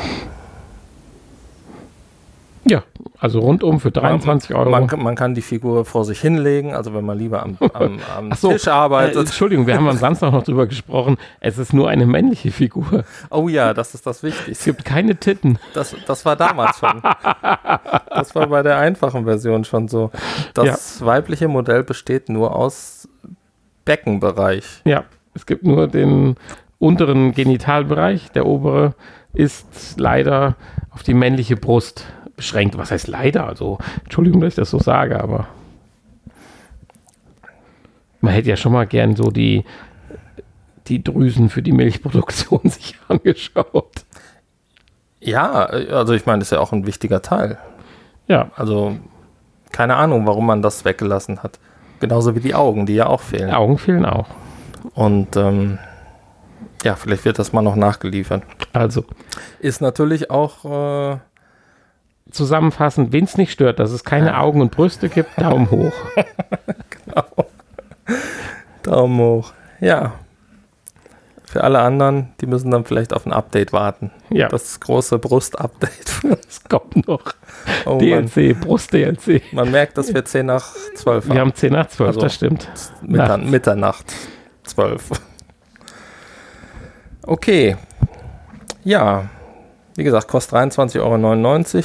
[3.19, 4.71] Also rundum für 23 Euro.
[4.71, 8.33] Man, man, kann die Figur vor sich hinlegen, also wenn man lieber am, am, am
[8.33, 9.17] so, Tisch arbeitet.
[9.17, 11.17] Äh, Entschuldigung, wir haben am Samstag noch drüber gesprochen.
[11.41, 13.05] Es ist nur eine männliche Figur.
[13.31, 14.53] Oh ja, das ist das Wichtigste.
[14.53, 15.59] Es gibt keine Titten.
[15.75, 17.03] Das, das war damals schon.
[18.11, 20.11] das war bei der einfachen Version schon so.
[20.55, 21.07] Das ja.
[21.07, 23.09] weibliche Modell besteht nur aus
[23.85, 24.83] Beckenbereich.
[24.85, 26.37] Ja, es gibt nur den
[26.79, 28.31] unteren Genitalbereich.
[28.33, 28.95] Der obere
[29.33, 30.57] ist leider
[30.91, 32.77] auf die männliche Brust beschränkt.
[32.79, 33.47] Was heißt leider?
[33.47, 35.49] Also, Entschuldigung, dass ich das so sage, aber
[38.21, 39.64] man hätte ja schon mal gern so die,
[40.87, 44.05] die Drüsen für die Milchproduktion sich angeschaut.
[45.21, 47.59] Ja, also ich meine, das ist ja auch ein wichtiger Teil.
[48.27, 48.51] Ja.
[48.57, 48.97] Also
[49.71, 51.59] keine Ahnung, warum man das weggelassen hat.
[52.01, 53.51] Genauso wie die Augen, die ja auch fehlen.
[53.51, 54.27] Augen fehlen auch.
[54.95, 55.79] Und ähm,
[56.85, 58.42] ja, vielleicht wird das mal noch nachgeliefert.
[58.73, 59.05] Also.
[59.61, 61.14] Ist natürlich auch.
[61.14, 61.18] Äh,
[62.33, 65.92] Zusammenfassend, wen es nicht stört, dass es keine Augen und Brüste gibt, Daumen hoch.
[67.05, 67.25] genau.
[68.83, 69.53] Daumen hoch.
[69.81, 70.14] Ja.
[71.45, 74.11] Für alle anderen, die müssen dann vielleicht auf ein Update warten.
[74.31, 74.49] Ja.
[74.49, 76.23] Das große Brust-Update.
[76.49, 77.35] Es kommt noch.
[77.85, 79.53] Oh DLC, Brust-DLC.
[79.53, 81.35] Man merkt, dass wir 10 nach 12 haben.
[81.35, 82.71] Wir haben 10 nach 12, also das stimmt.
[83.03, 84.14] Mittern Mitternacht
[84.64, 85.11] 12.
[87.25, 87.77] Okay.
[88.85, 89.29] Ja.
[89.97, 91.85] Wie gesagt, kostet 23,99 Euro.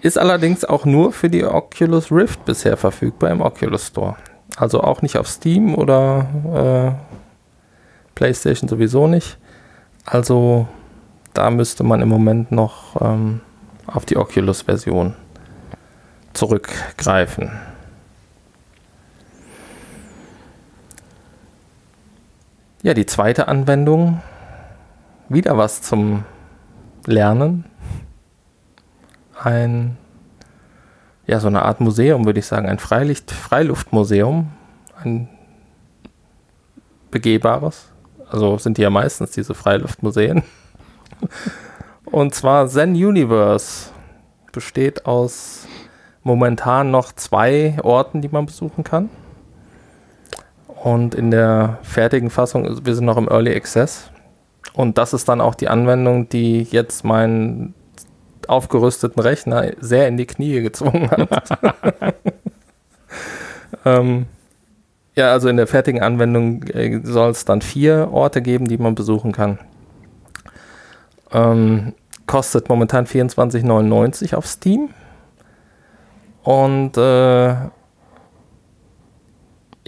[0.00, 4.16] Ist allerdings auch nur für die Oculus Rift bisher verfügbar im Oculus Store.
[4.56, 9.38] Also auch nicht auf Steam oder äh, PlayStation sowieso nicht.
[10.04, 10.68] Also
[11.34, 13.40] da müsste man im Moment noch ähm,
[13.86, 15.14] auf die Oculus-Version
[16.32, 17.50] zurückgreifen.
[22.82, 24.22] Ja, die zweite Anwendung
[25.28, 26.24] wieder was zum
[27.06, 27.64] Lernen.
[29.42, 29.96] Ein,
[31.26, 34.50] ja, so eine Art Museum, würde ich sagen, ein Freilicht, Freiluftmuseum,
[35.02, 35.28] ein
[37.10, 37.90] begehbares.
[38.30, 40.42] Also sind die ja meistens diese Freiluftmuseen.
[42.04, 43.90] Und zwar Zen Universe
[44.52, 45.66] besteht aus
[46.22, 49.08] momentan noch zwei Orten, die man besuchen kann.
[50.82, 54.10] Und in der fertigen Fassung, wir sind noch im Early Access,
[54.78, 57.74] und das ist dann auch die Anwendung, die jetzt meinen
[58.48, 61.58] aufgerüsteten Rechner sehr in die Knie gezwungen hat.
[63.84, 64.26] ähm,
[65.14, 68.94] ja, also in der fertigen Anwendung äh, soll es dann vier Orte geben, die man
[68.94, 69.58] besuchen kann.
[71.32, 71.94] Ähm,
[72.26, 74.90] kostet momentan 24,99 auf Steam.
[76.44, 77.54] Und äh,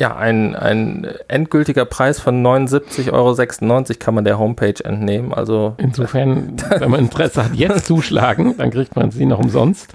[0.00, 5.34] ja, ein, ein endgültiger Preis von 79,96 Euro kann man der Homepage entnehmen.
[5.34, 9.94] Also Insofern, wenn man Interesse hat, jetzt zuschlagen, dann kriegt man sie noch umsonst.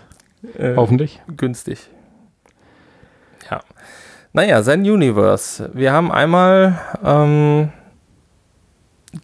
[0.59, 1.23] Äh, Hoffentlich.
[1.35, 1.89] Günstig.
[3.49, 3.61] Ja.
[4.31, 5.71] Naja, Zen Universe.
[5.73, 7.69] Wir haben einmal ähm,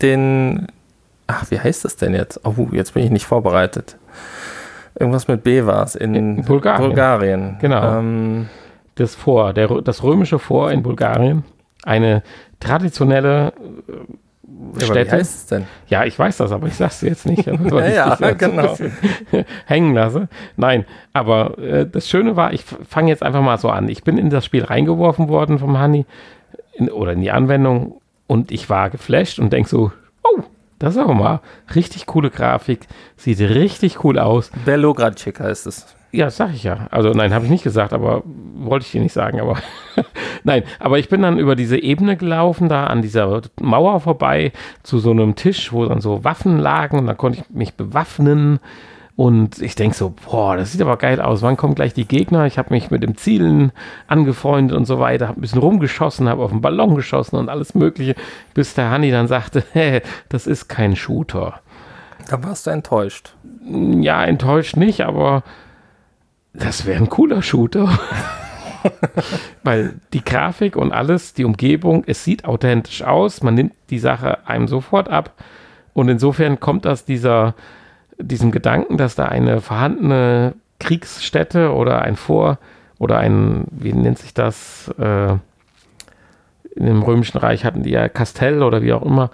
[0.02, 0.66] den.
[1.28, 2.40] Ach, wie heißt das denn jetzt?
[2.44, 3.98] Oh, jetzt bin ich nicht vorbereitet.
[5.00, 6.88] Irgendwas mit B war es in, in Bulgarien.
[6.88, 7.58] Bulgarien.
[7.62, 8.00] Genau.
[8.00, 8.50] Ähm,
[8.96, 11.44] das Fort, der, das römische Fort in Bulgarien.
[11.84, 12.24] Eine
[12.60, 13.96] traditionelle, Ja,
[14.46, 15.12] aber wie Städte.
[15.12, 15.66] heißt es denn?
[15.88, 17.46] Ja, ich weiß das, aber ich sag's dir jetzt nicht.
[17.46, 17.54] Ja,
[18.20, 18.78] jetzt genau.
[19.66, 20.28] hängen lasse.
[20.58, 23.90] Nein, aber äh, das Schöne war, ich fange jetzt einfach mal so an.
[23.90, 26.06] Ich bin in das Spiel reingeworfen worden vom Honey
[26.74, 29.92] in, oder in die Anwendung und ich war geflasht und denk so,
[30.24, 30.42] oh,
[30.80, 31.40] das ist aber mal
[31.76, 34.52] richtig coole Grafik, sieht richtig cool aus.
[34.66, 35.96] Belogradschik heißt es.
[36.12, 36.88] Ja, das sag ich ja.
[36.92, 38.24] Also nein, habe ich nicht gesagt, aber
[38.56, 39.58] wollte ich dir nicht sagen, aber
[40.44, 44.52] nein, aber ich bin dann über diese Ebene gelaufen, da an dieser Mauer vorbei
[44.84, 48.60] zu so einem Tisch, wo dann so Waffen lagen und da konnte ich mich bewaffnen
[49.16, 51.42] und ich denk so, boah, das sieht aber geil aus.
[51.42, 52.46] Wann kommen gleich die Gegner?
[52.46, 53.72] Ich habe mich mit dem Zielen
[54.08, 57.76] angefreundet und so weiter, habe ein bisschen rumgeschossen, habe auf den Ballon geschossen und alles
[57.76, 58.16] mögliche,
[58.54, 61.60] bis der Hanni dann sagte, hä, das ist kein Shooter.
[62.30, 63.36] Da warst du enttäuscht.
[63.64, 65.44] Ja, enttäuscht nicht, aber
[66.54, 67.90] das wäre ein cooler Shooter.
[69.64, 74.48] Weil die Grafik und alles, die Umgebung, es sieht authentisch aus, man nimmt die Sache
[74.48, 75.34] einem sofort ab.
[75.94, 77.54] Und insofern kommt das dieser,
[78.18, 82.58] diesem Gedanken, dass da eine vorhandene Kriegsstätte oder ein Vor-
[82.98, 85.34] oder ein, wie nennt sich das, äh,
[86.76, 89.30] in dem Römischen Reich hatten die ja Kastell oder wie auch immer,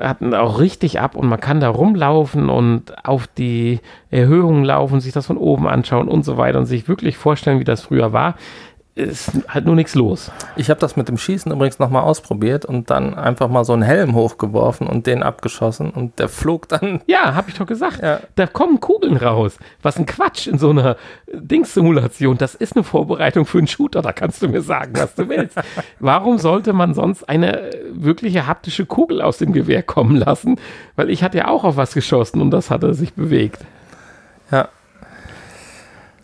[0.00, 5.12] hatten auch richtig ab und man kann da rumlaufen und auf die Erhöhungen laufen, sich
[5.12, 8.34] das von oben anschauen und so weiter und sich wirklich vorstellen, wie das früher war.
[8.96, 10.32] Ist halt nur nichts los.
[10.56, 13.82] Ich habe das mit dem Schießen übrigens nochmal ausprobiert und dann einfach mal so einen
[13.82, 17.00] Helm hochgeworfen und den abgeschossen und der flog dann.
[17.06, 18.02] Ja, hab ich doch gesagt.
[18.02, 18.20] Ja.
[18.34, 19.58] Da kommen Kugeln raus.
[19.82, 20.96] Was ein Quatsch in so einer
[21.32, 22.36] Dingssimulation.
[22.36, 24.02] Das ist eine Vorbereitung für einen Shooter.
[24.02, 25.56] Da kannst du mir sagen, was du willst.
[26.00, 30.56] Warum sollte man sonst eine wirkliche haptische Kugel aus dem Gewehr kommen lassen?
[30.96, 33.60] Weil ich hatte ja auch auf was geschossen und das hatte sich bewegt.
[34.50, 34.68] Ja.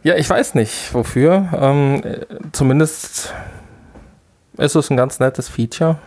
[0.07, 1.49] Ja, ich weiß nicht wofür.
[1.61, 2.21] Ähm, äh,
[2.53, 3.35] zumindest
[4.57, 5.99] ist es ein ganz nettes Feature.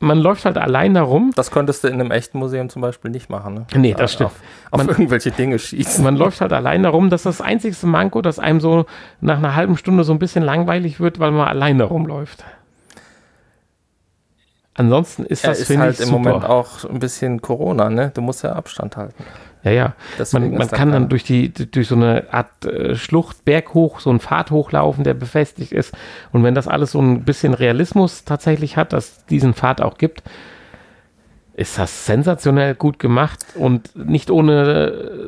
[0.00, 1.32] Man läuft halt allein darum.
[1.34, 3.54] Das könntest du in einem echten Museum zum Beispiel nicht machen.
[3.54, 3.66] Ne?
[3.74, 4.32] Nee, das stimmt.
[4.32, 4.42] Auf,
[4.72, 6.04] auf Man- irgendwelche Dinge schießen.
[6.04, 8.84] Man läuft halt allein darum, dass das einzigste Manko, dass einem so
[9.22, 12.44] nach einer halben Stunde so ein bisschen langweilig wird, weil man allein darum läuft.
[14.74, 16.18] Ansonsten ist Ja, das, finde halt ich, im super.
[16.18, 18.10] Moment auch ein bisschen Corona, ne?
[18.14, 19.22] Du musst ja Abstand halten.
[19.64, 19.94] Ja, ja.
[20.18, 21.08] Deswegen Man, man kann dann keiner.
[21.08, 25.14] durch die durch so eine Art äh, Schlucht Berg hoch, so einen Pfad hochlaufen, der
[25.14, 25.94] befestigt ist.
[26.32, 30.22] Und wenn das alles so ein bisschen Realismus tatsächlich hat, dass diesen Pfad auch gibt,
[31.54, 34.62] ist das sensationell gut gemacht und nicht ohne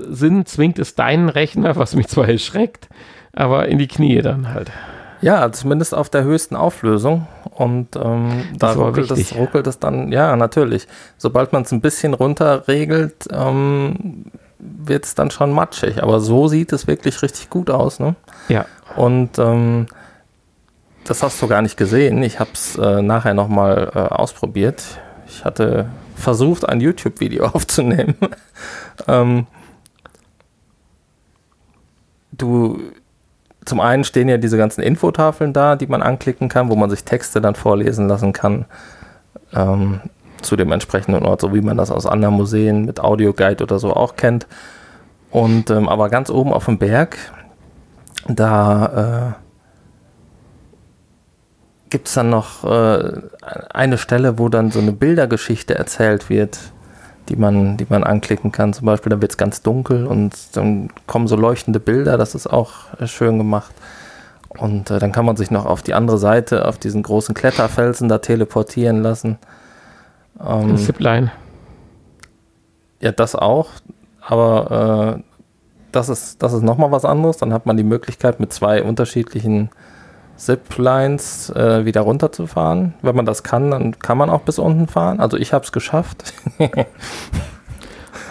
[0.09, 2.89] äh, Sinn zwingt es deinen Rechner, was mich zwar erschreckt,
[3.35, 4.73] aber in die Knie dann halt.
[5.21, 7.27] Ja, zumindest auf der höchsten Auflösung.
[7.51, 10.87] Und ähm, da ruckelt es, ruckelt es dann, ja, natürlich.
[11.19, 14.27] Sobald man es ein bisschen runterregelt, ähm,
[14.59, 16.03] wird es dann schon matschig.
[16.03, 18.01] Aber so sieht es wirklich richtig gut aus.
[18.01, 18.17] Ne?
[18.49, 18.67] Ja.
[18.97, 19.87] Und ähm,
[21.05, 22.23] das hast du gar nicht gesehen.
[22.23, 24.83] Ich habe es äh, nachher nochmal äh, ausprobiert.
[25.27, 28.15] Ich hatte versucht, ein YouTube-Video aufzunehmen.
[29.07, 29.47] ähm,
[32.33, 32.79] du,
[33.65, 37.05] zum einen stehen ja diese ganzen Infotafeln da, die man anklicken kann, wo man sich
[37.05, 38.67] Texte dann vorlesen lassen kann
[39.55, 40.01] ähm,
[40.43, 43.95] zu dem entsprechenden Ort, so wie man das aus anderen Museen mit Audioguide oder so
[43.95, 44.47] auch kennt.
[45.31, 47.17] Und ähm, aber ganz oben auf dem Berg,
[48.29, 49.41] da äh,
[51.91, 53.13] gibt es dann noch äh,
[53.73, 56.59] eine Stelle, wo dann so eine Bildergeschichte erzählt wird,
[57.29, 58.73] die man, die man anklicken kann.
[58.73, 62.47] Zum Beispiel, da wird es ganz dunkel und dann kommen so leuchtende Bilder, das ist
[62.47, 63.75] auch äh, schön gemacht.
[64.49, 68.09] Und äh, dann kann man sich noch auf die andere Seite, auf diesen großen Kletterfelsen
[68.09, 69.39] da teleportieren lassen.
[70.45, 71.33] Ähm, Zipline.
[73.01, 73.71] ja, das auch.
[74.21, 75.23] Aber äh,
[75.93, 77.37] das ist, das ist nochmal was anderes.
[77.39, 79.71] Dann hat man die Möglichkeit, mit zwei unterschiedlichen
[80.37, 82.95] Ziplines äh, wieder runterzufahren.
[83.03, 85.21] Wenn man das kann, dann kann man auch bis unten fahren.
[85.21, 86.35] Also ich habe es geschafft.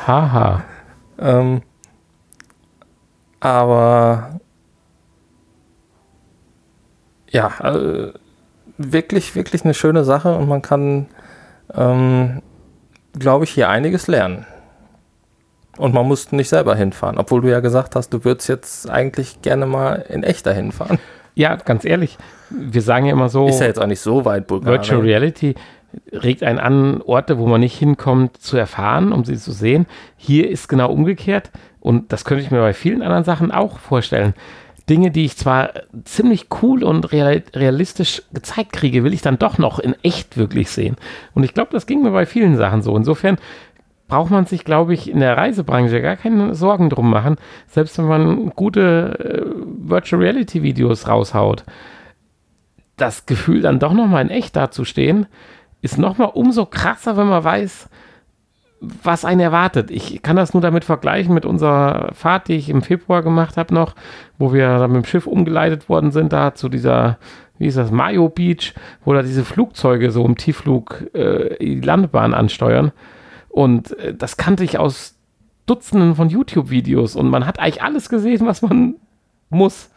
[0.08, 0.64] Haha.
[1.18, 1.62] ähm,
[3.40, 4.40] aber
[7.30, 8.14] ja, äh,
[8.78, 11.08] wirklich, wirklich eine schöne Sache und man kann,
[11.74, 12.42] ähm,
[13.18, 14.46] glaube ich, hier einiges lernen.
[15.78, 19.42] Und man muss nicht selber hinfahren, obwohl du ja gesagt hast, du würdest jetzt eigentlich
[19.42, 21.00] gerne mal in echter hinfahren.
[21.36, 22.18] Ja, ganz ehrlich,
[22.50, 24.82] wir sagen ja immer so, Ist ja jetzt auch nicht so weit Bulgarien.
[24.82, 25.56] Virtual Reality
[26.12, 29.86] regt einen an, Orte, wo man nicht hinkommt, zu erfahren, um sie zu sehen.
[30.18, 34.34] Hier ist genau umgekehrt und das könnte ich mir bei vielen anderen Sachen auch vorstellen.
[34.90, 35.72] Dinge, die ich zwar
[36.04, 40.70] ziemlich cool und real, realistisch gezeigt kriege, will ich dann doch noch in echt wirklich
[40.72, 40.98] sehen.
[41.34, 42.96] Und ich glaube, das ging mir bei vielen Sachen so.
[42.98, 43.38] Insofern
[44.08, 47.38] braucht man sich, glaube ich, in der Reisebranche gar keine Sorgen drum machen,
[47.68, 51.64] selbst wenn man gute äh, Virtual Reality Videos raushaut.
[52.98, 55.26] Das Gefühl, dann doch noch mal in echt dazustehen,
[55.82, 57.90] ist nochmal umso krasser, wenn man weiß,
[59.04, 59.92] was einen erwartet.
[59.92, 63.74] Ich kann das nur damit vergleichen mit unserer Fahrt, die ich im Februar gemacht habe
[63.74, 63.96] noch,
[64.38, 67.18] wo wir mit dem Schiff umgeleitet worden sind, da zu dieser,
[67.58, 68.74] wie ist das, Mayo Beach,
[69.06, 72.92] wo da diese Flugzeuge so im Tiefflug äh, die Landebahn ansteuern.
[73.54, 75.16] Und äh, das kannte ich aus
[75.68, 78.96] Dutzenden von YouTube-Videos und man hat eigentlich alles gesehen, was man
[79.50, 79.92] muss.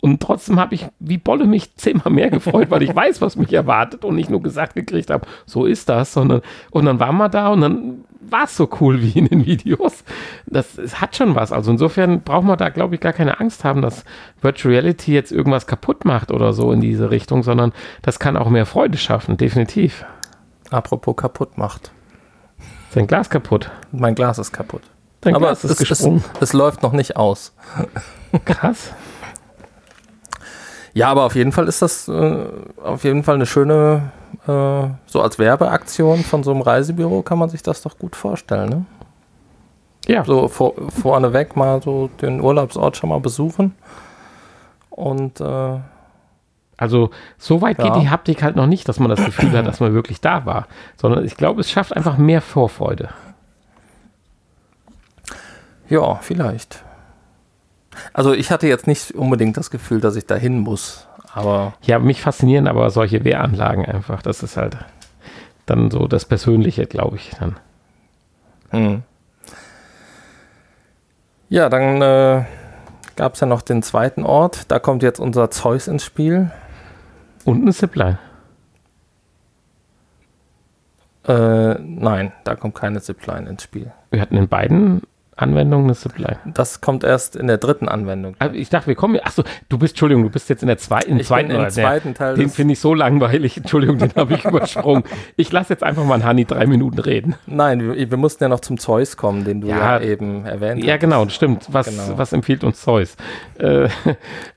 [0.00, 3.52] Und trotzdem habe ich wie Bolle mich zehnmal mehr gefreut, weil ich weiß, was mich
[3.52, 7.28] erwartet und nicht nur gesagt gekriegt habe, so ist das, sondern und dann waren wir
[7.28, 10.02] da und dann war es so cool wie in den Videos.
[10.46, 11.52] Das es hat schon was.
[11.52, 14.04] Also insofern braucht man da, glaube ich, gar keine Angst haben, dass
[14.40, 18.48] Virtual Reality jetzt irgendwas kaputt macht oder so in diese Richtung, sondern das kann auch
[18.48, 20.06] mehr Freude schaffen, definitiv.
[20.70, 21.92] Apropos kaputt macht.
[22.90, 23.70] Sein Glas kaputt.
[23.92, 24.82] Mein Glas ist kaputt.
[25.20, 26.24] Dein Aber Glas es, ist gesprungen.
[26.34, 27.52] Es, es läuft noch nicht aus.
[28.44, 28.92] Krass.
[30.94, 32.44] Ja, aber auf jeden Fall ist das äh,
[32.82, 34.10] auf jeden Fall eine schöne,
[34.48, 38.68] äh, so als Werbeaktion von so einem Reisebüro kann man sich das doch gut vorstellen.
[38.68, 38.84] Ne?
[40.08, 40.24] Ja.
[40.24, 43.76] So vor, vorneweg mal so den Urlaubsort schon mal besuchen.
[44.90, 45.78] Und äh,
[46.78, 47.84] Also so weit Ja.
[47.92, 50.46] geht die Haptik halt noch nicht, dass man das Gefühl hat, dass man wirklich da
[50.46, 50.66] war,
[50.96, 53.10] sondern ich glaube, es schafft einfach mehr Vorfreude.
[55.88, 56.84] ja, vielleicht.
[58.12, 61.08] Also ich hatte jetzt nicht unbedingt das Gefühl, dass ich dahin muss.
[61.34, 64.22] Aber Ja, mich faszinieren aber solche Wehranlagen einfach.
[64.22, 64.76] Das ist halt
[65.66, 67.30] dann so das Persönliche, glaube ich.
[67.40, 67.56] Dann.
[68.70, 69.02] Hm.
[71.48, 72.44] Ja, dann äh,
[73.16, 74.70] gab es ja noch den zweiten Ort.
[74.70, 76.50] Da kommt jetzt unser Zeus ins Spiel.
[77.48, 78.18] Und eine Zipline.
[81.26, 83.90] Äh, nein, da kommt keine Zipline ins Spiel.
[84.10, 85.00] Wir hatten in beiden
[85.38, 86.38] Anwendungen eine Zipline.
[86.44, 88.34] Das kommt erst in der dritten Anwendung.
[88.38, 89.18] Aber ich dachte, wir kommen.
[89.22, 91.12] Achso, du bist, Entschuldigung, du bist jetzt in der zweiten.
[91.12, 93.56] Im Ich zweiten bin im zweiten Teil Den finde ich so langweilig.
[93.56, 95.04] Entschuldigung, den habe ich übersprungen.
[95.36, 97.34] Ich lasse jetzt einfach mal Hani drei Minuten reden.
[97.46, 100.00] Nein, wir, wir mussten ja noch zum Zeus kommen, den du ja, Ja.
[100.00, 101.00] eben erwähnt Ja, hast.
[101.00, 101.66] genau, das stimmt.
[101.70, 102.18] Was, Genau.
[102.18, 103.16] was empfiehlt uns Zeus?
[103.58, 103.88] Äh,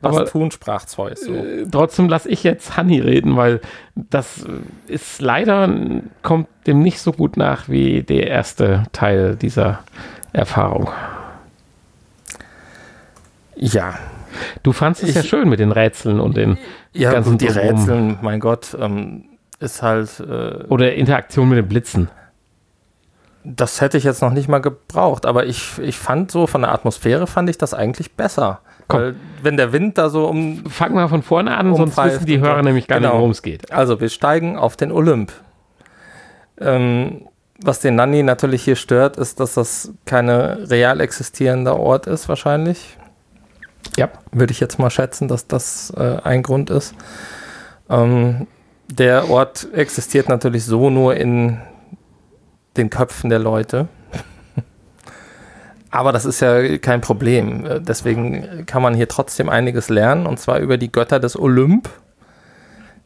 [0.01, 1.34] Was aber tun, sprach Zeus so.
[1.34, 3.61] äh, trotzdem lasse ich jetzt Hani reden, weil
[3.95, 4.45] das
[4.88, 5.69] ist leider,
[6.23, 9.79] kommt dem nicht so gut nach wie der erste Teil dieser
[10.34, 10.89] Erfahrung.
[13.55, 13.95] Ja,
[14.63, 16.57] Du fandst es ja schön mit den Rätseln und den
[16.93, 17.77] ja ganzen gut, die Drumherum.
[17.79, 19.25] Rätseln, mein Gott, ähm,
[19.59, 22.09] ist halt, äh, oder Interaktion mit den Blitzen.
[23.43, 26.71] das hätte ich jetzt noch nicht mal gebraucht, aber ich, ich fand so von der
[26.71, 28.61] Atmosphäre fand ich das eigentlich besser.
[28.88, 28.99] Komm.
[29.01, 32.38] Weil wenn der Wind da so um, Fangen wir von vorne an, sonst wissen die
[32.38, 32.43] und.
[32.43, 33.17] Hörer nämlich gar nicht, Genau.
[33.19, 33.71] worum es geht.
[33.71, 35.34] Also, wir steigen auf den Olymp.
[36.59, 37.23] Ähm,
[37.64, 42.97] was den Nanni natürlich hier stört, ist, dass das keine real existierender Ort ist, wahrscheinlich.
[43.97, 44.09] Ja.
[44.32, 46.95] Würde ich jetzt mal schätzen, dass das äh, ein Grund ist.
[47.89, 48.47] Ähm,
[48.88, 51.59] der Ort existiert natürlich so nur in
[52.78, 53.88] den Köpfen der Leute.
[55.91, 57.66] Aber das ist ja kein Problem.
[57.66, 61.89] Äh, Deswegen kann man hier trotzdem einiges lernen, und zwar über die Götter des Olymp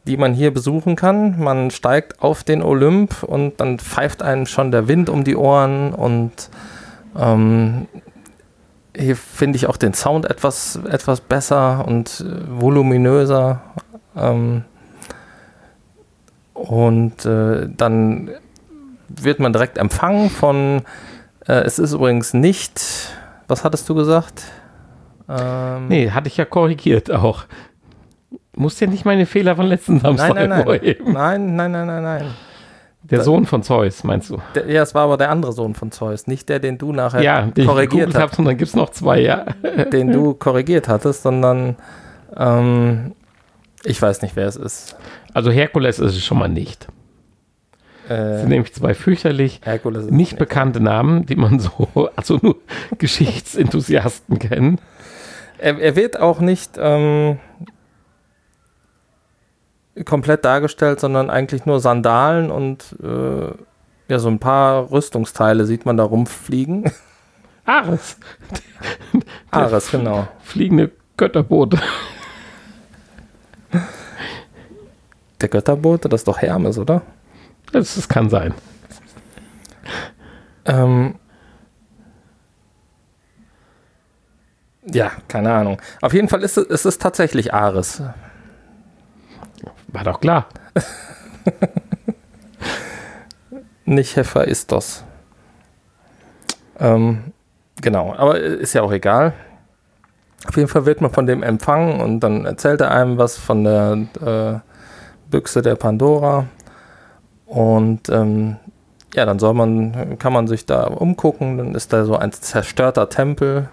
[0.06, 1.38] die man hier besuchen kann.
[1.38, 5.92] Man steigt auf den Olymp und dann pfeift einem schon der Wind um die Ohren
[5.92, 6.50] und
[7.18, 7.86] ähm,
[8.96, 13.60] hier finde ich auch den Sound etwas, etwas besser und äh, voluminöser.
[14.16, 14.64] Ähm,
[16.54, 18.30] und äh, dann
[19.08, 20.82] wird man direkt empfangen von,
[21.46, 22.80] äh, es ist übrigens nicht,
[23.48, 24.44] was hattest du gesagt?
[25.28, 27.44] Ähm, Nee, hatte ich ja korrigiert auch.
[28.56, 30.96] Musst ja nicht meine Fehler von letzten Samstag Nein, nein, nein.
[31.04, 32.24] Nein, nein, nein, nein, nein.
[33.02, 34.38] Der Sohn von Zeus, meinst du?
[34.54, 37.22] Der, ja, es war aber der andere Sohn von Zeus, nicht der, den du nachher
[37.22, 39.44] ja, den korrigiert hast, und dann gibt es noch zwei, ja.
[39.92, 41.76] den du korrigiert hattest, sondern
[42.36, 43.12] ähm,
[43.84, 44.96] ich weiß nicht, wer es ist.
[45.34, 46.88] Also Herkules ist es schon mal nicht.
[48.08, 52.56] Äh, sind nämlich zwei fürchterlich Herkules nicht bekannte Namen, die man so, also nur
[52.98, 54.80] Geschichtsenthusiasten kennen.
[55.58, 57.38] Er, er wird auch nicht ähm,
[60.04, 63.52] komplett dargestellt, sondern eigentlich nur Sandalen und äh,
[64.08, 66.90] ja, so ein paar Rüstungsteile sieht man da rumfliegen.
[67.64, 68.16] Ares,
[69.50, 70.28] Ares, genau.
[70.42, 71.78] fliegende Götterbote.
[75.40, 77.02] Der Götterbote, das ist doch Hermes, oder?
[77.72, 78.54] Das, das kann sein.
[80.64, 81.16] Ähm,
[84.84, 85.82] ja, keine Ahnung.
[86.00, 88.02] Auf jeden Fall ist es, es ist tatsächlich Ares.
[89.96, 90.44] War doch klar.
[93.86, 95.04] Nicht Hephaistos.
[96.78, 97.32] Ähm,
[97.80, 99.32] genau, aber ist ja auch egal.
[100.46, 103.64] Auf jeden Fall wird man von dem empfangen und dann erzählt er einem was von
[103.64, 106.44] der äh, Büchse der Pandora.
[107.46, 108.56] Und ähm,
[109.14, 111.56] ja, dann soll man, kann man sich da umgucken.
[111.56, 113.70] Dann ist da so ein zerstörter Tempel,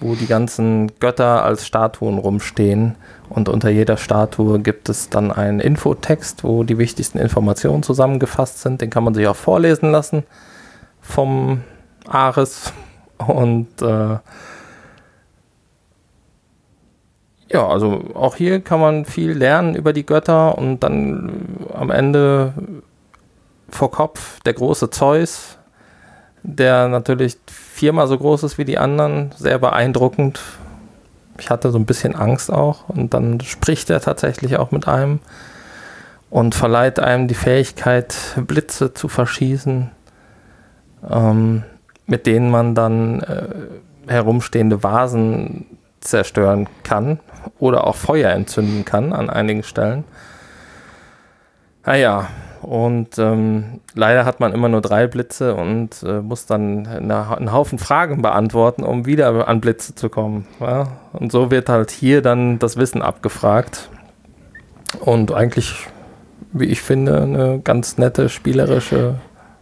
[0.00, 2.96] wo die ganzen Götter als Statuen rumstehen.
[3.28, 8.80] Und unter jeder Statue gibt es dann einen Infotext, wo die wichtigsten Informationen zusammengefasst sind.
[8.80, 10.24] Den kann man sich auch vorlesen lassen
[11.00, 11.62] vom
[12.08, 12.72] Ares.
[13.18, 14.18] Und äh,
[17.52, 22.54] ja, also auch hier kann man viel lernen über die Götter und dann am Ende
[23.68, 25.58] vor Kopf der große Zeus,
[26.44, 27.38] der natürlich
[27.80, 30.42] viermal so groß ist wie die anderen, sehr beeindruckend.
[31.38, 35.20] Ich hatte so ein bisschen Angst auch und dann spricht er tatsächlich auch mit einem
[36.28, 39.90] und verleiht einem die Fähigkeit, Blitze zu verschießen,
[41.10, 41.62] ähm,
[42.04, 43.48] mit denen man dann äh,
[44.08, 45.64] herumstehende Vasen
[46.00, 47.18] zerstören kann
[47.58, 50.04] oder auch Feuer entzünden kann an einigen Stellen.
[51.86, 56.86] Naja, ah und ähm, leider hat man immer nur drei Blitze und äh, muss dann
[56.86, 60.46] eine, einen Haufen Fragen beantworten, um wieder an Blitze zu kommen.
[60.60, 60.88] Ja?
[61.12, 63.88] Und so wird halt hier dann das Wissen abgefragt.
[65.00, 65.86] Und eigentlich,
[66.52, 69.14] wie ich finde, eine ganz nette spielerische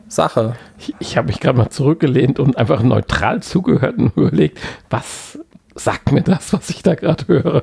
[0.08, 0.54] Sache.
[0.78, 4.58] Ich, ich habe mich gerade mal zurückgelehnt und einfach neutral zugehört und überlegt,
[4.90, 5.38] was
[5.76, 7.62] sagt mir das, was ich da gerade höre?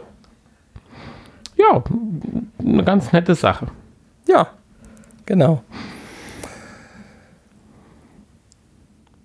[1.58, 1.84] Ja,
[2.60, 3.68] eine ganz nette Sache.
[4.28, 4.48] Ja,
[5.26, 5.62] Genau.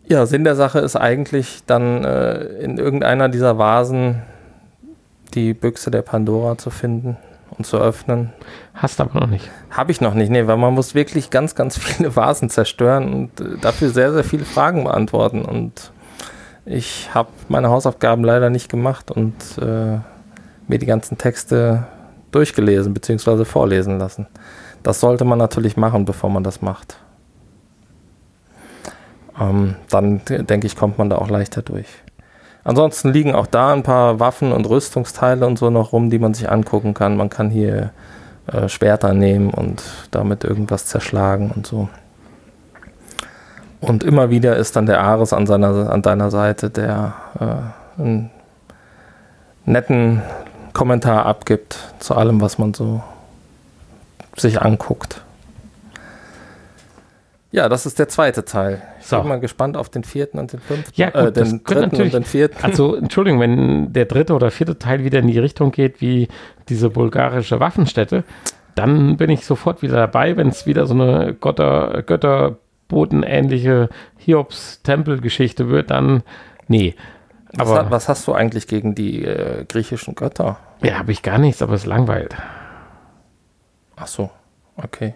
[0.07, 4.23] Ja, Sinn der Sache ist eigentlich dann äh, in irgendeiner dieser Vasen
[5.35, 7.17] die Büchse der Pandora zu finden
[7.57, 8.33] und zu öffnen.
[8.75, 9.49] Hast aber noch nicht.
[9.71, 13.41] Habe ich noch nicht, nee, weil man muss wirklich ganz, ganz viele Vasen zerstören und
[13.41, 15.45] äh, dafür sehr, sehr viele Fragen beantworten.
[15.45, 15.93] Und
[16.65, 19.99] ich habe meine Hausaufgaben leider nicht gemacht und äh,
[20.67, 21.87] mir die ganzen Texte
[22.33, 23.45] durchgelesen bzw.
[23.45, 24.27] vorlesen lassen.
[24.83, 26.97] Das sollte man natürlich machen, bevor man das macht.
[29.39, 31.89] Ähm, dann denke ich, kommt man da auch leichter durch.
[32.63, 36.35] Ansonsten liegen auch da ein paar Waffen und Rüstungsteile und so noch rum, die man
[36.35, 37.17] sich angucken kann.
[37.17, 37.91] Man kann hier
[38.47, 41.89] äh, Schwerter nehmen und damit irgendwas zerschlagen und so.
[43.81, 48.31] Und immer wieder ist dann der Ares an, seiner, an deiner Seite, der äh, einen
[49.65, 50.23] netten
[50.75, 53.03] Kommentar abgibt zu allem, was man so
[54.37, 55.23] sich anguckt.
[57.53, 58.81] Ja, das ist der zweite Teil.
[59.01, 59.19] Ich so.
[59.19, 60.93] bin mal gespannt auf den vierten und den fünften.
[60.95, 62.63] Ja, gut, äh, den dritten und den vierten.
[62.63, 66.29] Also, Entschuldigung, wenn der dritte oder vierte Teil wieder in die Richtung geht wie
[66.69, 68.23] diese bulgarische Waffenstätte,
[68.77, 75.91] dann bin ich sofort wieder dabei, wenn es wieder so eine Götter, Götterbotenähnliche Hiobs-Tempelgeschichte wird,
[75.91, 76.23] dann
[76.69, 76.95] nee.
[77.59, 80.59] Aber, was, was, hast du eigentlich gegen die äh, griechischen Götter?
[80.85, 82.37] Ja, habe ich gar nichts, aber es langweilt.
[84.01, 84.31] Ach so,
[84.77, 85.15] okay.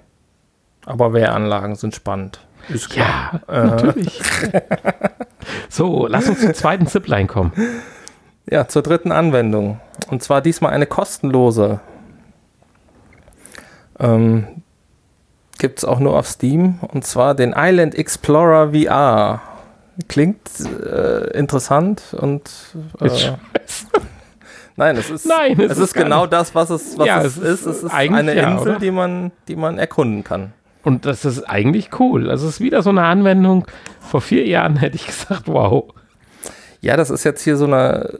[0.84, 2.40] Aber Wehranlagen sind spannend.
[2.68, 3.40] Ist klar.
[3.48, 3.66] Ja, äh.
[3.66, 4.20] natürlich.
[5.68, 7.52] so, lass uns zum zweiten Zipline kommen.
[8.50, 9.80] Ja, zur dritten Anwendung.
[10.08, 11.80] Und zwar diesmal eine kostenlose.
[13.98, 14.62] Ähm,
[15.58, 16.80] Gibt es auch nur auf Steam.
[16.80, 19.40] Und zwar den Island Explorer VR.
[20.08, 22.50] Klingt äh, interessant und
[23.00, 23.32] äh,
[24.76, 27.36] Nein, es ist, Nein, es, es ist, ist genau das, was es, was ja, es,
[27.36, 27.66] es ist.
[27.66, 30.52] Es ist eine ja, Insel, die man, die man erkunden kann.
[30.82, 32.28] Und das ist eigentlich cool.
[32.28, 33.66] Also es ist wieder so eine Anwendung.
[34.00, 35.84] Vor vier Jahren hätte ich gesagt, wow.
[36.80, 38.18] Ja, das ist jetzt hier so eine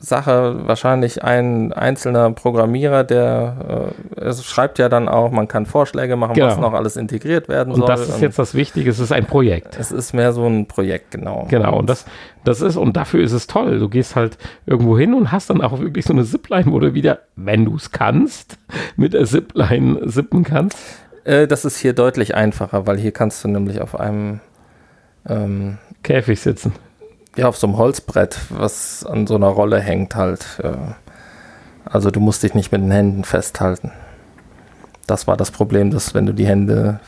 [0.00, 6.14] Sache wahrscheinlich ein einzelner Programmierer, der äh, es schreibt ja dann auch, man kann Vorschläge
[6.14, 6.46] machen, genau.
[6.46, 7.90] was noch alles integriert werden und soll.
[7.90, 9.76] Und das ist jetzt das Wichtige, es ist ein Projekt.
[9.78, 11.46] Es ist mehr so ein Projekt, genau.
[11.50, 12.06] Genau, und das,
[12.44, 13.80] das ist, und dafür ist es toll.
[13.80, 16.94] Du gehst halt irgendwo hin und hast dann auch wirklich so eine Zipline, wo du
[16.94, 18.56] wieder, wenn du es kannst,
[18.96, 20.78] mit der Zipline sippen kannst.
[21.24, 24.38] Äh, das ist hier deutlich einfacher, weil hier kannst du nämlich auf einem
[25.28, 26.72] ähm, Käfig sitzen
[27.38, 30.44] ja, auf so einem Holzbrett, was an so einer Rolle hängt halt.
[31.84, 33.92] Also du musst dich nicht mit den Händen festhalten.
[35.06, 37.00] Das war das Problem, dass wenn du die Hände,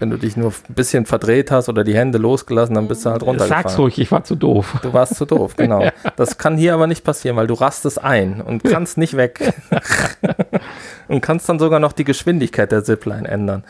[0.00, 3.10] wenn du dich nur ein bisschen verdreht hast oder die Hände losgelassen, dann bist du
[3.10, 3.62] halt runtergefallen.
[3.62, 4.74] Sag's ruhig, ich war zu doof.
[4.82, 5.88] Du warst zu doof, genau.
[6.16, 9.54] Das kann hier aber nicht passieren, weil du rastest ein und kannst nicht weg.
[11.08, 13.62] und kannst dann sogar noch die Geschwindigkeit der Zipline ändern.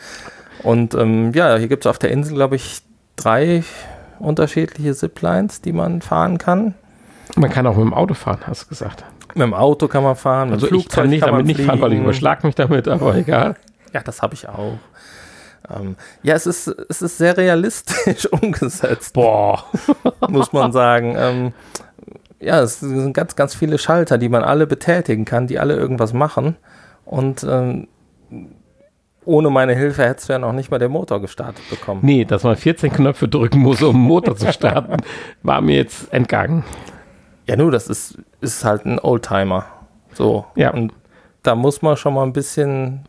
[0.63, 2.81] Und ähm, ja, hier gibt es auf der Insel, glaube ich,
[3.17, 3.63] drei
[4.19, 6.75] unterschiedliche Ziplines, die man fahren kann.
[7.35, 9.03] Man kann auch mit dem Auto fahren, hast du gesagt.
[9.33, 10.51] Mit dem Auto kann man fahren.
[10.51, 13.55] Also ich kann nicht kann damit nicht fahren, weil ich überschlag mich damit, aber egal.
[13.93, 14.77] Ja, das habe ich auch.
[15.69, 19.13] Ähm, ja, es ist, es ist sehr realistisch umgesetzt.
[19.13, 19.65] Boah.
[20.29, 21.15] muss man sagen.
[21.17, 21.53] Ähm,
[22.39, 26.13] ja, es sind ganz, ganz viele Schalter, die man alle betätigen kann, die alle irgendwas
[26.13, 26.55] machen.
[27.05, 27.87] Und ähm,
[29.25, 32.01] ohne meine Hilfe hättest du ja noch nicht mal den Motor gestartet bekommen.
[32.03, 34.97] Nee, dass man 14 Knöpfe drücken muss, um einen Motor zu starten,
[35.43, 36.63] war mir jetzt entgangen.
[37.47, 39.65] Ja, nur, das ist, ist halt ein Oldtimer.
[40.13, 40.45] So.
[40.55, 40.71] Ja.
[40.71, 40.93] Und
[41.43, 43.01] da muss man schon mal ein bisschen.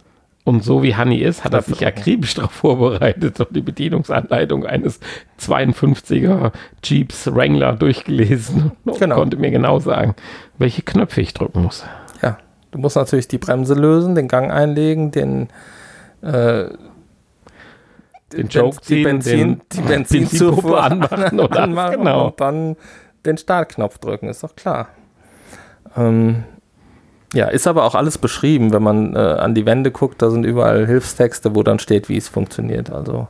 [0.44, 5.00] Und so wie Hanni ist, hat er sich akribisch darauf vorbereitet und die Bedienungsanleitung eines
[5.40, 6.52] 52er
[6.84, 9.16] Jeeps Wrangler durchgelesen und Genau.
[9.16, 10.14] konnte mir genau sagen,
[10.58, 11.84] welche Knöpfe ich drücken muss.
[12.22, 12.38] Ja.
[12.70, 15.48] Du musst natürlich die Bremse lösen, den Gang einlegen, den.
[16.26, 16.70] Äh,
[18.32, 22.26] Den Joke die ziehen, Benzin, den die Benzinzufuhr anmachen und alles, anmachen genau.
[22.26, 22.76] und dann
[23.24, 24.88] den Startknopf drücken, ist doch klar.
[25.96, 26.44] Ähm,
[27.32, 30.44] ja, ist aber auch alles beschrieben, wenn man äh, an die Wände guckt, da sind
[30.44, 32.90] überall Hilfstexte, wo dann steht, wie es funktioniert.
[32.90, 33.28] Also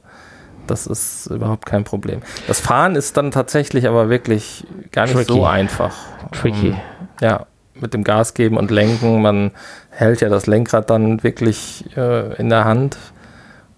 [0.67, 2.21] das ist überhaupt kein Problem.
[2.47, 5.33] Das Fahren ist dann tatsächlich aber wirklich gar nicht Tricky.
[5.33, 5.95] so einfach.
[6.33, 6.69] Tricky.
[6.69, 6.77] Ähm,
[7.21, 7.47] ja,
[7.81, 9.23] mit dem Gas geben und lenken.
[9.23, 9.51] Man
[9.91, 12.97] hält ja das Lenkrad dann wirklich äh, in der Hand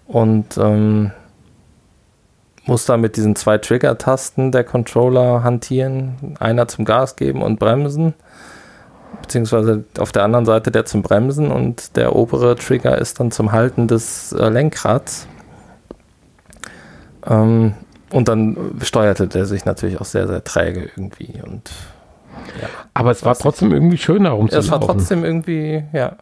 [0.07, 1.11] und ähm,
[2.65, 6.37] muss dann mit diesen zwei Trigger-Tasten der Controller hantieren.
[6.39, 8.13] Einer zum Gas geben und bremsen,
[9.21, 13.51] beziehungsweise auf der anderen Seite der zum Bremsen und der obere Trigger ist dann zum
[13.51, 15.27] Halten des äh, Lenkrads.
[17.25, 17.73] Ähm,
[18.11, 21.69] und dann steuerte der sich natürlich auch sehr, sehr träge irgendwie und
[22.93, 26.13] Aber es war trotzdem irgendwie schöner es war trotzdem irgendwie, ja.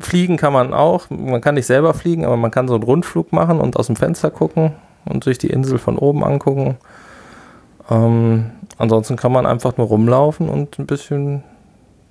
[0.00, 1.10] Fliegen kann man auch.
[1.10, 3.96] Man kann nicht selber fliegen, aber man kann so einen Rundflug machen und aus dem
[3.96, 4.72] Fenster gucken
[5.04, 6.76] und sich die Insel von oben angucken.
[7.90, 11.42] Ähm, ansonsten kann man einfach nur rumlaufen und ein bisschen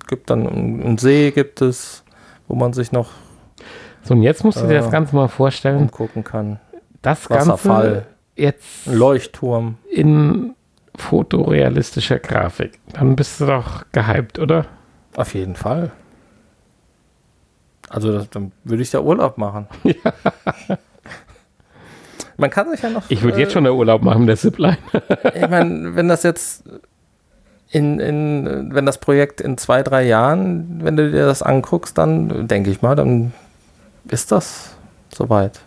[0.06, 2.02] gibt dann einen See gibt es,
[2.46, 3.10] wo man sich noch
[4.04, 5.78] So, und jetzt musst du dir Äh, das Ganze mal vorstellen.
[5.82, 6.60] umgucken kann.
[7.02, 8.06] Das Ganze Wasserfall.
[8.36, 9.76] jetzt Ein Leuchtturm.
[9.90, 10.54] in
[10.98, 12.78] fotorealistischer Grafik.
[12.92, 14.66] Dann bist du doch gehypt, oder?
[15.16, 15.92] Auf jeden Fall.
[17.88, 19.66] Also das, dann würde ich da Urlaub machen.
[22.36, 23.02] Man kann sich ja noch.
[23.08, 24.78] Ich würde äh, jetzt schon der Urlaub machen, der Zipline.
[25.34, 26.62] Ich meine, wenn das jetzt
[27.70, 32.46] in, in, wenn das Projekt in zwei, drei Jahren, wenn du dir das anguckst, dann
[32.46, 33.32] denke ich mal, dann
[34.08, 34.76] ist das
[35.12, 35.60] soweit.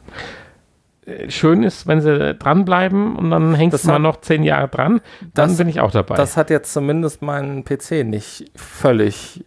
[1.29, 5.01] Schön ist, wenn sie dranbleiben und dann hängst Das du mal noch zehn Jahre dran,
[5.33, 6.15] dann Das- bin ich auch dabei.
[6.15, 9.43] Das hat jetzt zumindest meinen PC nicht völlig.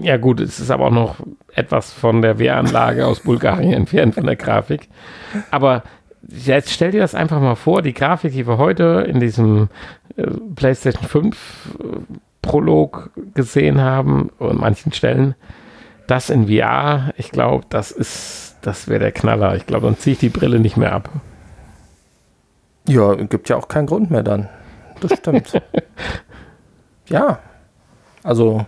[0.00, 1.16] ja gut, es ist aber auch noch
[1.54, 4.88] etwas von der Wehranlage aus Bulgarien entfernt von der Grafik.
[5.50, 5.82] Aber
[6.28, 9.68] jetzt stell dir das einfach mal vor, die Grafik, die wir heute in diesem
[10.16, 10.24] äh,
[10.56, 11.36] PlayStation 5
[11.80, 11.84] äh,
[12.42, 15.34] Prolog gesehen haben, an manchen Stellen,
[16.08, 19.54] das in VR, ich glaube, das ist, das wäre der Knaller.
[19.56, 21.10] Ich glaube, dann ziehe ich die Brille nicht mehr ab.
[22.88, 24.48] Ja, gibt ja auch keinen Grund mehr dann.
[25.00, 25.52] Das stimmt.
[27.08, 27.38] ja.
[28.22, 28.64] Also.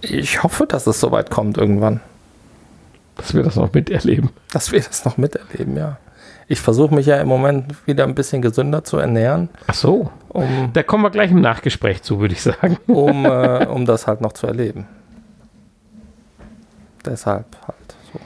[0.00, 2.00] Ich hoffe, dass es soweit kommt irgendwann.
[3.16, 4.30] Dass wir das noch miterleben.
[4.52, 5.98] Dass wir das noch miterleben, ja.
[6.46, 10.10] Ich versuche mich ja im Moment wieder ein bisschen gesünder zu ernähren, Ach so.
[10.28, 12.76] um, Da kommen wir gleich im Nachgespräch zu, würde ich sagen.
[12.86, 14.86] um, äh, um das halt noch zu erleben.
[17.04, 18.20] Deshalb halt so.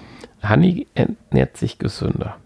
[0.46, 2.36] Hanni ernährt sich gesünder.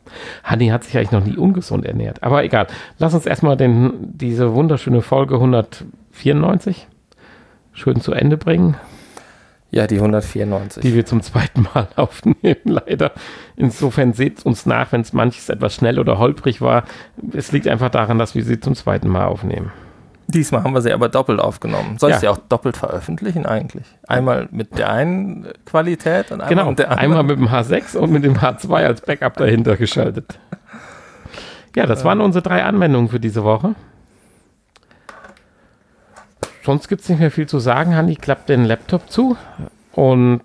[0.45, 2.22] Hanni hat sich eigentlich noch nie ungesund ernährt.
[2.22, 2.66] Aber egal.
[2.99, 6.87] Lass uns erstmal den, diese wunderschöne Folge 194
[7.72, 8.76] schön zu Ende bringen,
[9.70, 10.83] Ja, die 194.
[10.83, 13.12] die wir zum zweiten Mal aufnehmen, leider.
[13.57, 16.85] Insofern seht uns nach, wenn es manches etwas schnell oder holprig war.
[17.33, 19.72] Es liegt einfach daran, dass wir sie zum zweiten Mal aufnehmen.
[20.33, 21.99] Diesmal haben wir sie aber doppelt aufgenommen.
[21.99, 22.20] Soll ich Ja.
[22.20, 23.85] sie auch doppelt veröffentlichen eigentlich?
[24.09, 27.11] Einmal mit der einen Qualität und einmal Genau, mit der anderen.
[27.18, 30.39] einmal mit dem H6 und mit dem H2 als Backup dahinter geschaltet.
[31.76, 33.74] Ja, das waren unsere drei Anwendungen für diese Woche.
[36.64, 37.97] Sonst gibt es nicht mehr viel zu sagen.
[37.97, 39.37] Hanni klappt den Laptop zu.
[39.93, 40.43] Und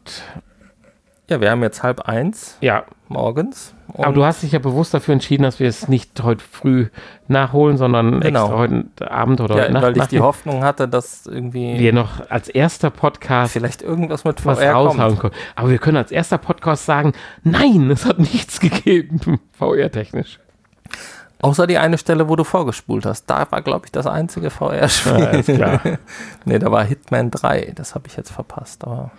[1.30, 3.74] ja, wir haben jetzt halb eins ja, morgens.
[3.94, 6.88] aber du hast dich ja bewusst dafür entschieden, dass wir es nicht heute früh
[7.28, 8.44] nachholen, sondern Genau.
[8.46, 10.26] extra heute Abend oder ja, heute Nacht weil ich die machen.
[10.28, 15.18] Hoffnung hatte, dass irgendwie wir noch als erster Podcast vielleicht irgendwas mit was VR raushauen
[15.18, 15.20] kommt.
[15.20, 15.34] können.
[15.56, 17.14] Aber wir können als erster Podcast sagen,
[17.44, 20.40] nein, es hat nichts gegeben, VR-technisch.
[21.40, 23.26] Außer die eine Stelle, wo du vorgespult hast.
[23.28, 25.44] Da war, glaube ich, das einzige VR-Spiel.
[25.60, 25.80] Ja,
[26.46, 27.74] nee, da war Hitman 3.
[27.76, 28.84] Das habe ich jetzt verpasst.
[28.86, 29.12] Aber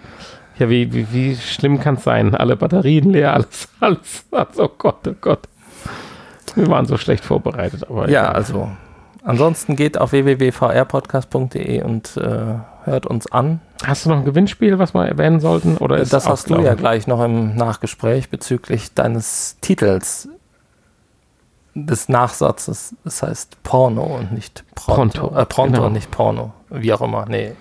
[0.59, 2.35] Ja, wie, wie, wie schlimm kann es sein?
[2.35, 4.25] Alle Batterien leer, alles, alles.
[4.57, 5.49] Oh Gott, oh Gott.
[6.55, 8.35] Wir waren so schlecht vorbereitet, aber ja, egal.
[8.35, 8.71] also
[9.23, 12.55] ansonsten geht auf www.vrpodcast.de und äh,
[12.85, 13.61] hört uns an.
[13.85, 15.77] Hast du noch ein Gewinnspiel, was wir erwähnen sollten?
[15.77, 20.29] Oder ist das hast du ja gleich noch im Nachgespräch bezüglich deines Titels
[21.87, 22.95] des Nachsatzes.
[23.05, 25.21] Das heißt Porno und nicht Pronto.
[25.29, 25.87] Pronto, Äh, Pronto genau.
[25.87, 26.53] und nicht Porno.
[26.71, 27.25] Wie auch immer.
[27.29, 27.53] Nee.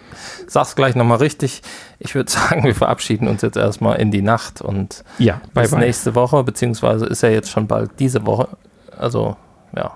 [0.48, 1.62] Sag's gleich nochmal richtig.
[2.00, 5.72] Ich würde sagen, wir verabschieden uns jetzt erstmal in die Nacht und Ja, bye bis
[5.72, 5.80] bye.
[5.80, 8.50] nächste Woche, beziehungsweise ist ja jetzt schon bald diese Woche.
[8.98, 9.36] Also,
[9.76, 9.96] ja.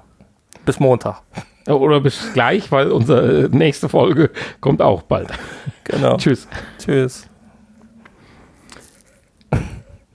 [0.65, 1.21] Bis Montag.
[1.67, 5.29] Oder bis gleich, weil unsere nächste Folge kommt auch bald.
[5.83, 6.17] Genau.
[6.17, 6.47] Tschüss.
[6.79, 7.27] Tschüss.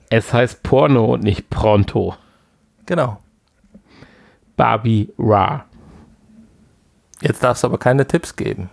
[0.09, 2.15] Es heißt Porno und nicht Pronto.
[2.85, 3.19] Genau.
[4.57, 5.63] Barbie Ra.
[7.21, 8.69] Jetzt darfst du aber keine Tipps geben.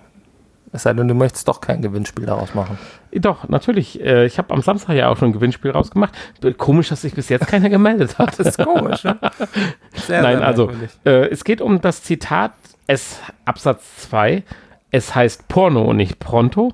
[0.72, 2.76] Es sei denn, du möchtest doch kein Gewinnspiel daraus machen.
[3.12, 4.00] Doch, natürlich.
[4.00, 6.12] Äh, Ich habe am Samstag ja auch schon ein Gewinnspiel rausgemacht.
[6.58, 8.36] Komisch, dass sich bis jetzt keiner gemeldet hat.
[8.40, 9.16] Das ist komisch, ne?
[9.92, 10.72] Sehr, Nein, sehr also
[11.04, 12.52] äh, es geht um das Zitat
[12.88, 14.42] es Absatz 2.
[14.90, 16.72] Es heißt Porno und nicht Pronto.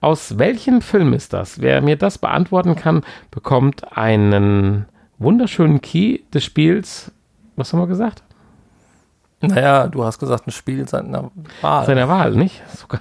[0.00, 1.60] Aus welchem Film ist das?
[1.60, 4.86] Wer mir das beantworten kann, bekommt einen
[5.18, 7.12] wunderschönen Key des Spiels.
[7.56, 8.22] Was haben wir gesagt?
[9.42, 11.30] Naja, du hast gesagt, ein Spiel seiner
[11.60, 11.86] Wahl.
[11.86, 12.62] Seiner Wahl, nicht?
[12.76, 13.00] Sogar,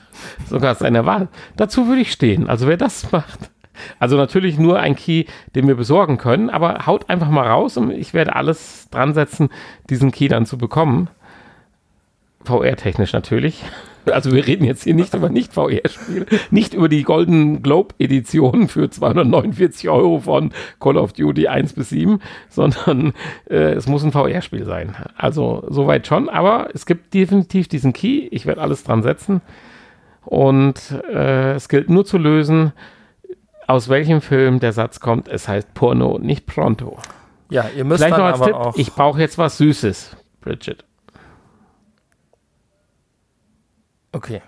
[0.49, 1.27] sogar seiner Wahl.
[1.55, 2.49] Dazu würde ich stehen.
[2.49, 3.51] Also wer das macht.
[3.99, 5.25] Also natürlich nur ein Key,
[5.55, 9.49] den wir besorgen können, aber haut einfach mal raus und ich werde alles dran setzen,
[9.89, 11.09] diesen Key dann zu bekommen.
[12.43, 13.63] VR-technisch natürlich.
[14.05, 19.89] Also wir reden jetzt hier nicht über Nicht-VR-Spiele, nicht über die Golden Globe-Edition für 249
[19.89, 23.13] Euro von Call of Duty 1 bis 7, sondern
[23.49, 24.95] äh, es muss ein VR-Spiel sein.
[25.15, 28.27] Also soweit schon, aber es gibt definitiv diesen Key.
[28.31, 29.41] Ich werde alles dran setzen.
[30.23, 32.73] Und äh, es gilt nur zu lösen,
[33.67, 35.27] aus welchem Film der Satz kommt.
[35.27, 36.97] Es heißt Porno, nicht Pronto.
[37.49, 38.77] Ja, ihr müsst Vielleicht dann noch als aber Tipp, auch.
[38.77, 40.85] ich brauche jetzt was Süßes, Bridget.
[44.11, 44.41] Okay.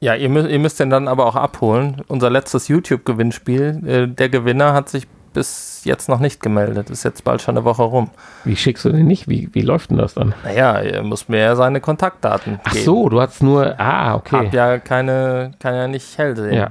[0.00, 2.02] Ja, ihr, mü ihr müsst den dann aber auch abholen.
[2.06, 6.90] Unser letztes YouTube-Gewinnspiel, äh, der Gewinner hat sich bis jetzt noch nicht gemeldet.
[6.90, 8.10] Ist jetzt bald schon eine Woche rum.
[8.44, 9.28] Wie schickst du den nicht?
[9.28, 10.34] Wie, wie läuft denn das dann?
[10.44, 12.84] Naja, er muss mir ja seine Kontaktdaten Ach geben.
[12.84, 14.36] so, du hast nur, ah, okay.
[14.36, 16.54] Hab ja keine, kann ja nicht hell sehen.
[16.54, 16.70] Ja.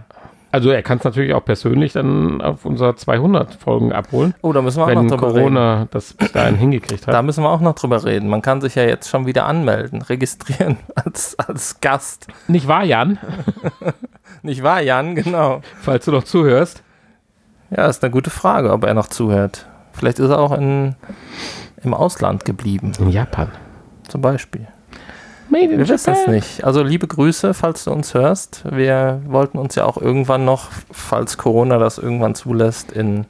[0.58, 4.64] Also er kann es natürlich auch persönlich dann auf unser 200 Folgen abholen, Oh, da
[4.64, 5.53] müssen wir auch noch drüber reden.
[5.53, 7.14] Corona das bis dahin hingekriegt hat.
[7.14, 8.28] Da müssen wir auch noch drüber reden.
[8.28, 12.26] Man kann sich ja jetzt schon wieder anmelden, registrieren als, als Gast.
[12.47, 13.20] Nicht wahr, Jan?
[14.41, 15.14] Nicht wahr, Jan?
[15.14, 15.62] Genau.
[15.80, 16.82] Falls du noch zuhörst.
[17.70, 19.68] Ja, ist eine gute Frage, ob er noch zuhört.
[19.91, 20.95] Vielleicht ist er auch in,
[21.84, 23.51] im Ausland geblieben, In Japan.
[24.08, 24.68] zum Beispiel.
[25.50, 26.34] Made in Wir wissen es Japan.
[26.36, 26.64] nicht.
[26.64, 28.64] Also liebe Grüße, falls du uns hörst.
[28.70, 33.26] Wir wollten uns ja auch irgendwann noch, falls Corona das irgendwann zulässt, in,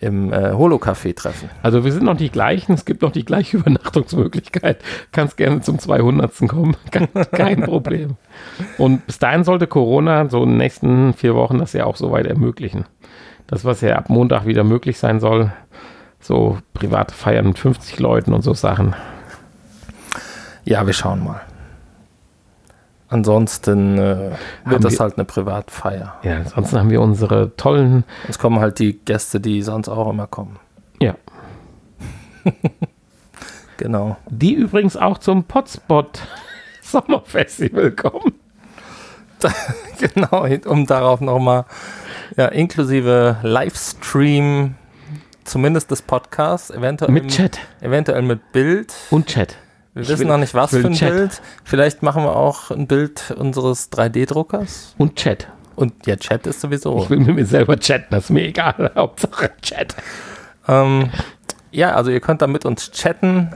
[0.00, 1.50] im äh, Holo-Café treffen.
[1.62, 4.78] Also wir sind noch die gleichen, es gibt noch die gleiche Übernachtungsmöglichkeit.
[5.12, 6.48] Kannst gerne zum 200.
[6.48, 8.16] kommen, kein, kein Problem.
[8.78, 12.26] Und bis dahin sollte Corona so in den nächsten vier Wochen das ja auch soweit
[12.26, 12.84] ermöglichen.
[13.46, 15.50] Das, was ja ab Montag wieder möglich sein soll,
[16.20, 18.94] so private Feiern mit 50 Leuten und so Sachen.
[20.64, 21.40] Ja, wir schauen mal.
[23.08, 24.30] Ansonsten äh,
[24.66, 26.14] wird das wir- halt eine Privatfeier.
[26.22, 30.26] Ja, ansonsten haben wir unsere tollen, Es kommen halt die Gäste, die sonst auch immer
[30.28, 30.58] kommen.
[31.00, 31.14] ja,
[33.76, 34.16] Genau.
[34.28, 36.20] die übrigens auch zum Potspot
[36.82, 38.34] Sommerfestival kommen.
[39.98, 41.64] genau, um darauf nochmal,
[42.36, 44.74] ja, inklusive Livestream,
[45.44, 48.92] zumindest des Podcasts, eventuell Mit im- Chat eventuell mit Bild.
[49.10, 49.56] und Chat.
[49.94, 51.10] Wir Ich wissen will- noch nicht, was für ein Chat.
[51.12, 51.42] Bild.
[51.64, 54.94] Vielleicht machen wir auch ein Bild unseres 3D-Druckers.
[54.98, 55.48] Und Chat.
[55.76, 57.02] Und ja, Chat ist sowieso.
[57.02, 58.92] Ich will mit mir selber chatten, das ist mir egal.
[58.96, 59.96] Hauptsache Chat.
[60.68, 61.10] Ähm,
[61.72, 63.50] ja, also ihr könnt da mit uns chatten.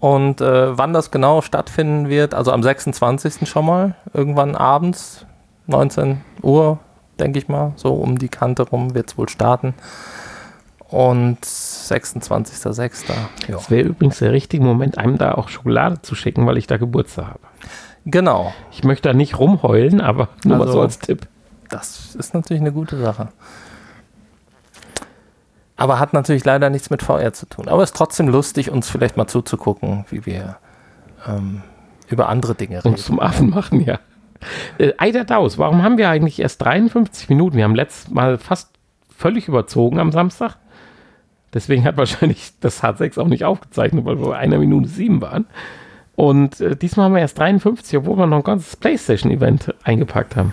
[0.00, 3.48] Und äh, wann das genau stattfinden wird, also am 26.
[3.48, 5.26] schon mal, irgendwann abends,
[5.66, 6.78] 19 Uhr,
[7.18, 9.74] denke ich mal, so um die Kante rum wird es wohl starten.
[10.88, 13.04] Und 26.06.
[13.48, 13.56] Ja.
[13.56, 16.78] Es wäre übrigens der richtige Moment, einem da auch Schokolade zu schicken, weil ich da
[16.78, 17.40] Geburtstag habe.
[18.06, 21.28] Genau, Ich möchte da nicht rumheulen, aber nur mal Also- so als Tipp.
[21.68, 23.28] das ist natürlich eine gute Sache.
[25.76, 27.68] Aber hat natürlich leider nichts mit VR zu tun.
[27.68, 30.56] Aber ist trotzdem lustig, uns vielleicht mal zuzugucken, wie wir
[31.26, 31.62] ähm,
[32.08, 32.88] über andere Dinge reden.
[32.94, 33.98] Uns zum Affen machen, ja.
[34.78, 37.56] Äh, Eider Daus, warum haben wir eigentlich erst 53 Minuten?
[37.56, 38.70] Wir haben letztes Mal fast
[39.16, 40.56] völlig überzogen am Samstag.
[41.54, 45.46] Deswegen hat wahrscheinlich das H6 auch nicht aufgezeichnet, weil wir bei einer Minute sieben waren.
[46.16, 50.52] Und äh, diesmal haben wir erst 53, obwohl wir noch ein ganzes PlayStation-Event eingepackt haben.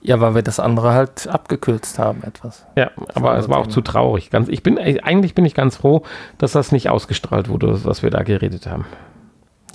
[0.00, 2.66] Ja, weil wir das andere halt abgekürzt haben etwas.
[2.76, 4.30] Ja, aber es war auch zu traurig.
[4.30, 6.02] Ganz, ich bin, eigentlich bin ich ganz froh,
[6.38, 8.84] dass das nicht ausgestrahlt wurde, was wir da geredet haben.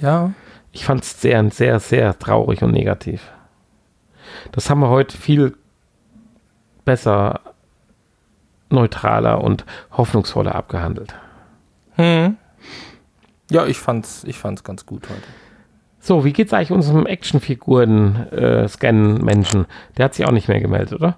[0.01, 0.31] Ja,
[0.71, 3.31] Ich fand es sehr, sehr, sehr traurig und negativ.
[4.51, 5.55] Das haben wir heute viel
[6.85, 7.39] besser,
[8.69, 11.13] neutraler und hoffnungsvoller abgehandelt.
[11.95, 12.37] Hm.
[13.49, 15.23] Ja, ich fand's, ich fand's ganz gut heute.
[15.99, 19.65] So, wie geht's eigentlich unserem Actionfiguren-Scan-Menschen?
[19.97, 21.17] Der hat sich auch nicht mehr gemeldet, oder?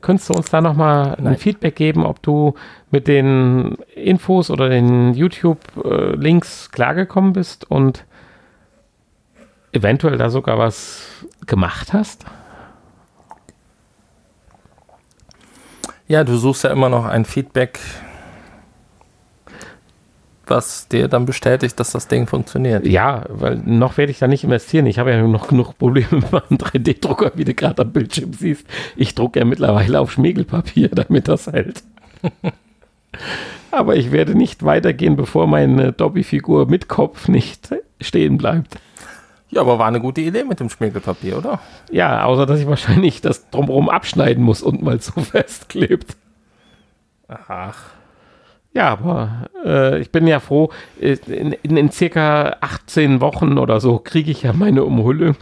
[0.00, 2.54] Könntest du uns da nochmal ein Feedback geben, ob du
[2.90, 8.04] mit den Infos oder den YouTube-Links klargekommen bist und
[9.72, 11.08] eventuell da sogar was
[11.46, 12.26] gemacht hast?
[16.06, 17.80] Ja, du suchst ja immer noch ein Feedback,
[20.46, 22.86] was dir dann bestätigt, dass das Ding funktioniert.
[22.86, 24.84] Ja, weil noch werde ich da nicht investieren.
[24.86, 28.66] Ich habe ja noch genug Probleme mit meinem 3D-Drucker, wie du gerade am Bildschirm siehst.
[28.96, 31.82] Ich drucke ja mittlerweile auf Schmiegelpapier, damit das hält.
[33.70, 38.76] Aber ich werde nicht weitergehen, bevor meine Dobby-Figur mit Kopf nicht stehen bleibt.
[39.54, 41.60] Ja, aber war eine gute Idee mit dem Schmirgelpapier, oder?
[41.90, 46.16] Ja, außer dass ich wahrscheinlich das drumherum abschneiden muss und mal so festklebt.
[47.28, 47.78] Ach.
[48.72, 54.00] Ja, aber äh, ich bin ja froh, in, in, in, circa 18 Wochen oder so
[54.00, 55.36] kriege ich ja meine Umhüllung,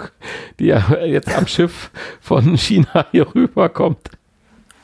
[0.59, 1.91] die ja jetzt am Schiff
[2.21, 4.11] von China hier rüberkommt.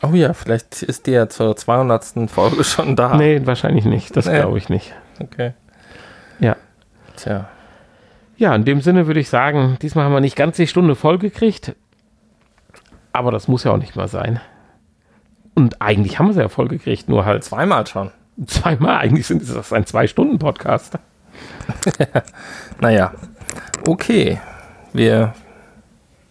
[0.01, 2.31] Oh ja, vielleicht ist die ja zur 200.
[2.31, 3.17] Folge schon da.
[3.17, 4.17] Nee, wahrscheinlich nicht.
[4.17, 4.39] Das nee.
[4.39, 4.95] glaube ich nicht.
[5.21, 5.53] Okay.
[6.41, 6.57] Ja.
[7.17, 7.51] Tja.
[8.39, 11.19] Ja, in dem Sinne würde ich sagen, diesmal haben wir nicht ganz die Stunde voll
[11.19, 11.75] gekriegt.
[13.13, 14.41] Aber das muss ja auch nicht mal sein.
[15.55, 17.43] Und eigentlich haben wir es ja voll gekriegt, nur halt.
[17.43, 18.13] Zweimal schon.
[18.47, 20.99] Zweimal, eigentlich sind das ein Zwei-Stunden-Podcast.
[22.81, 23.13] naja,
[23.89, 24.41] okay.
[24.93, 25.35] Wir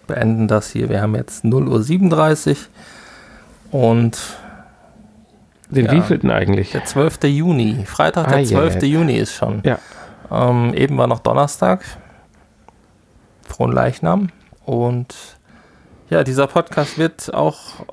[0.08, 0.88] beenden das hier.
[0.88, 2.56] Wir haben jetzt 0.37
[3.72, 4.18] Uhr und
[5.70, 6.72] den ja, wievielten eigentlich?
[6.72, 7.24] Der 12.
[7.24, 7.84] Juni.
[7.86, 8.76] Freitag, der ah, 12.
[8.76, 8.84] Yeah.
[8.86, 9.62] Juni ist schon.
[9.66, 9.80] Ja.
[10.32, 11.84] Ähm, eben war noch Donnerstag.
[13.48, 14.30] Frohen Leichnam.
[14.66, 15.16] Und
[16.10, 17.86] ja, dieser Podcast wird auch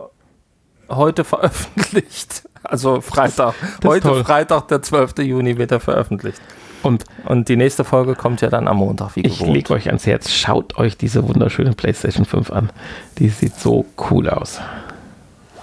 [0.89, 2.49] heute veröffentlicht.
[2.66, 3.55] Also Freitag.
[3.85, 5.18] Heute Freitag, der 12.
[5.18, 6.41] Juni, wird er veröffentlicht.
[6.82, 9.41] Und, und die nächste Folge kommt ja dann am Montag, wie gewohnt.
[9.41, 12.70] Ich lege euch ans Herz, schaut euch diese wunderschöne PlayStation 5 an.
[13.18, 14.61] Die sieht so cool aus.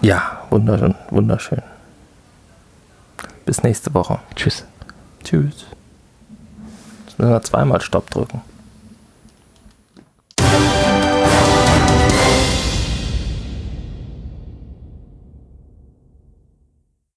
[0.01, 1.63] Ja, wunderschön, wunderschön.
[3.45, 4.19] Bis nächste Woche.
[4.35, 4.65] Tschüss.
[5.23, 5.65] Tschüss.
[7.21, 8.41] Wir zweimal Stopp drücken.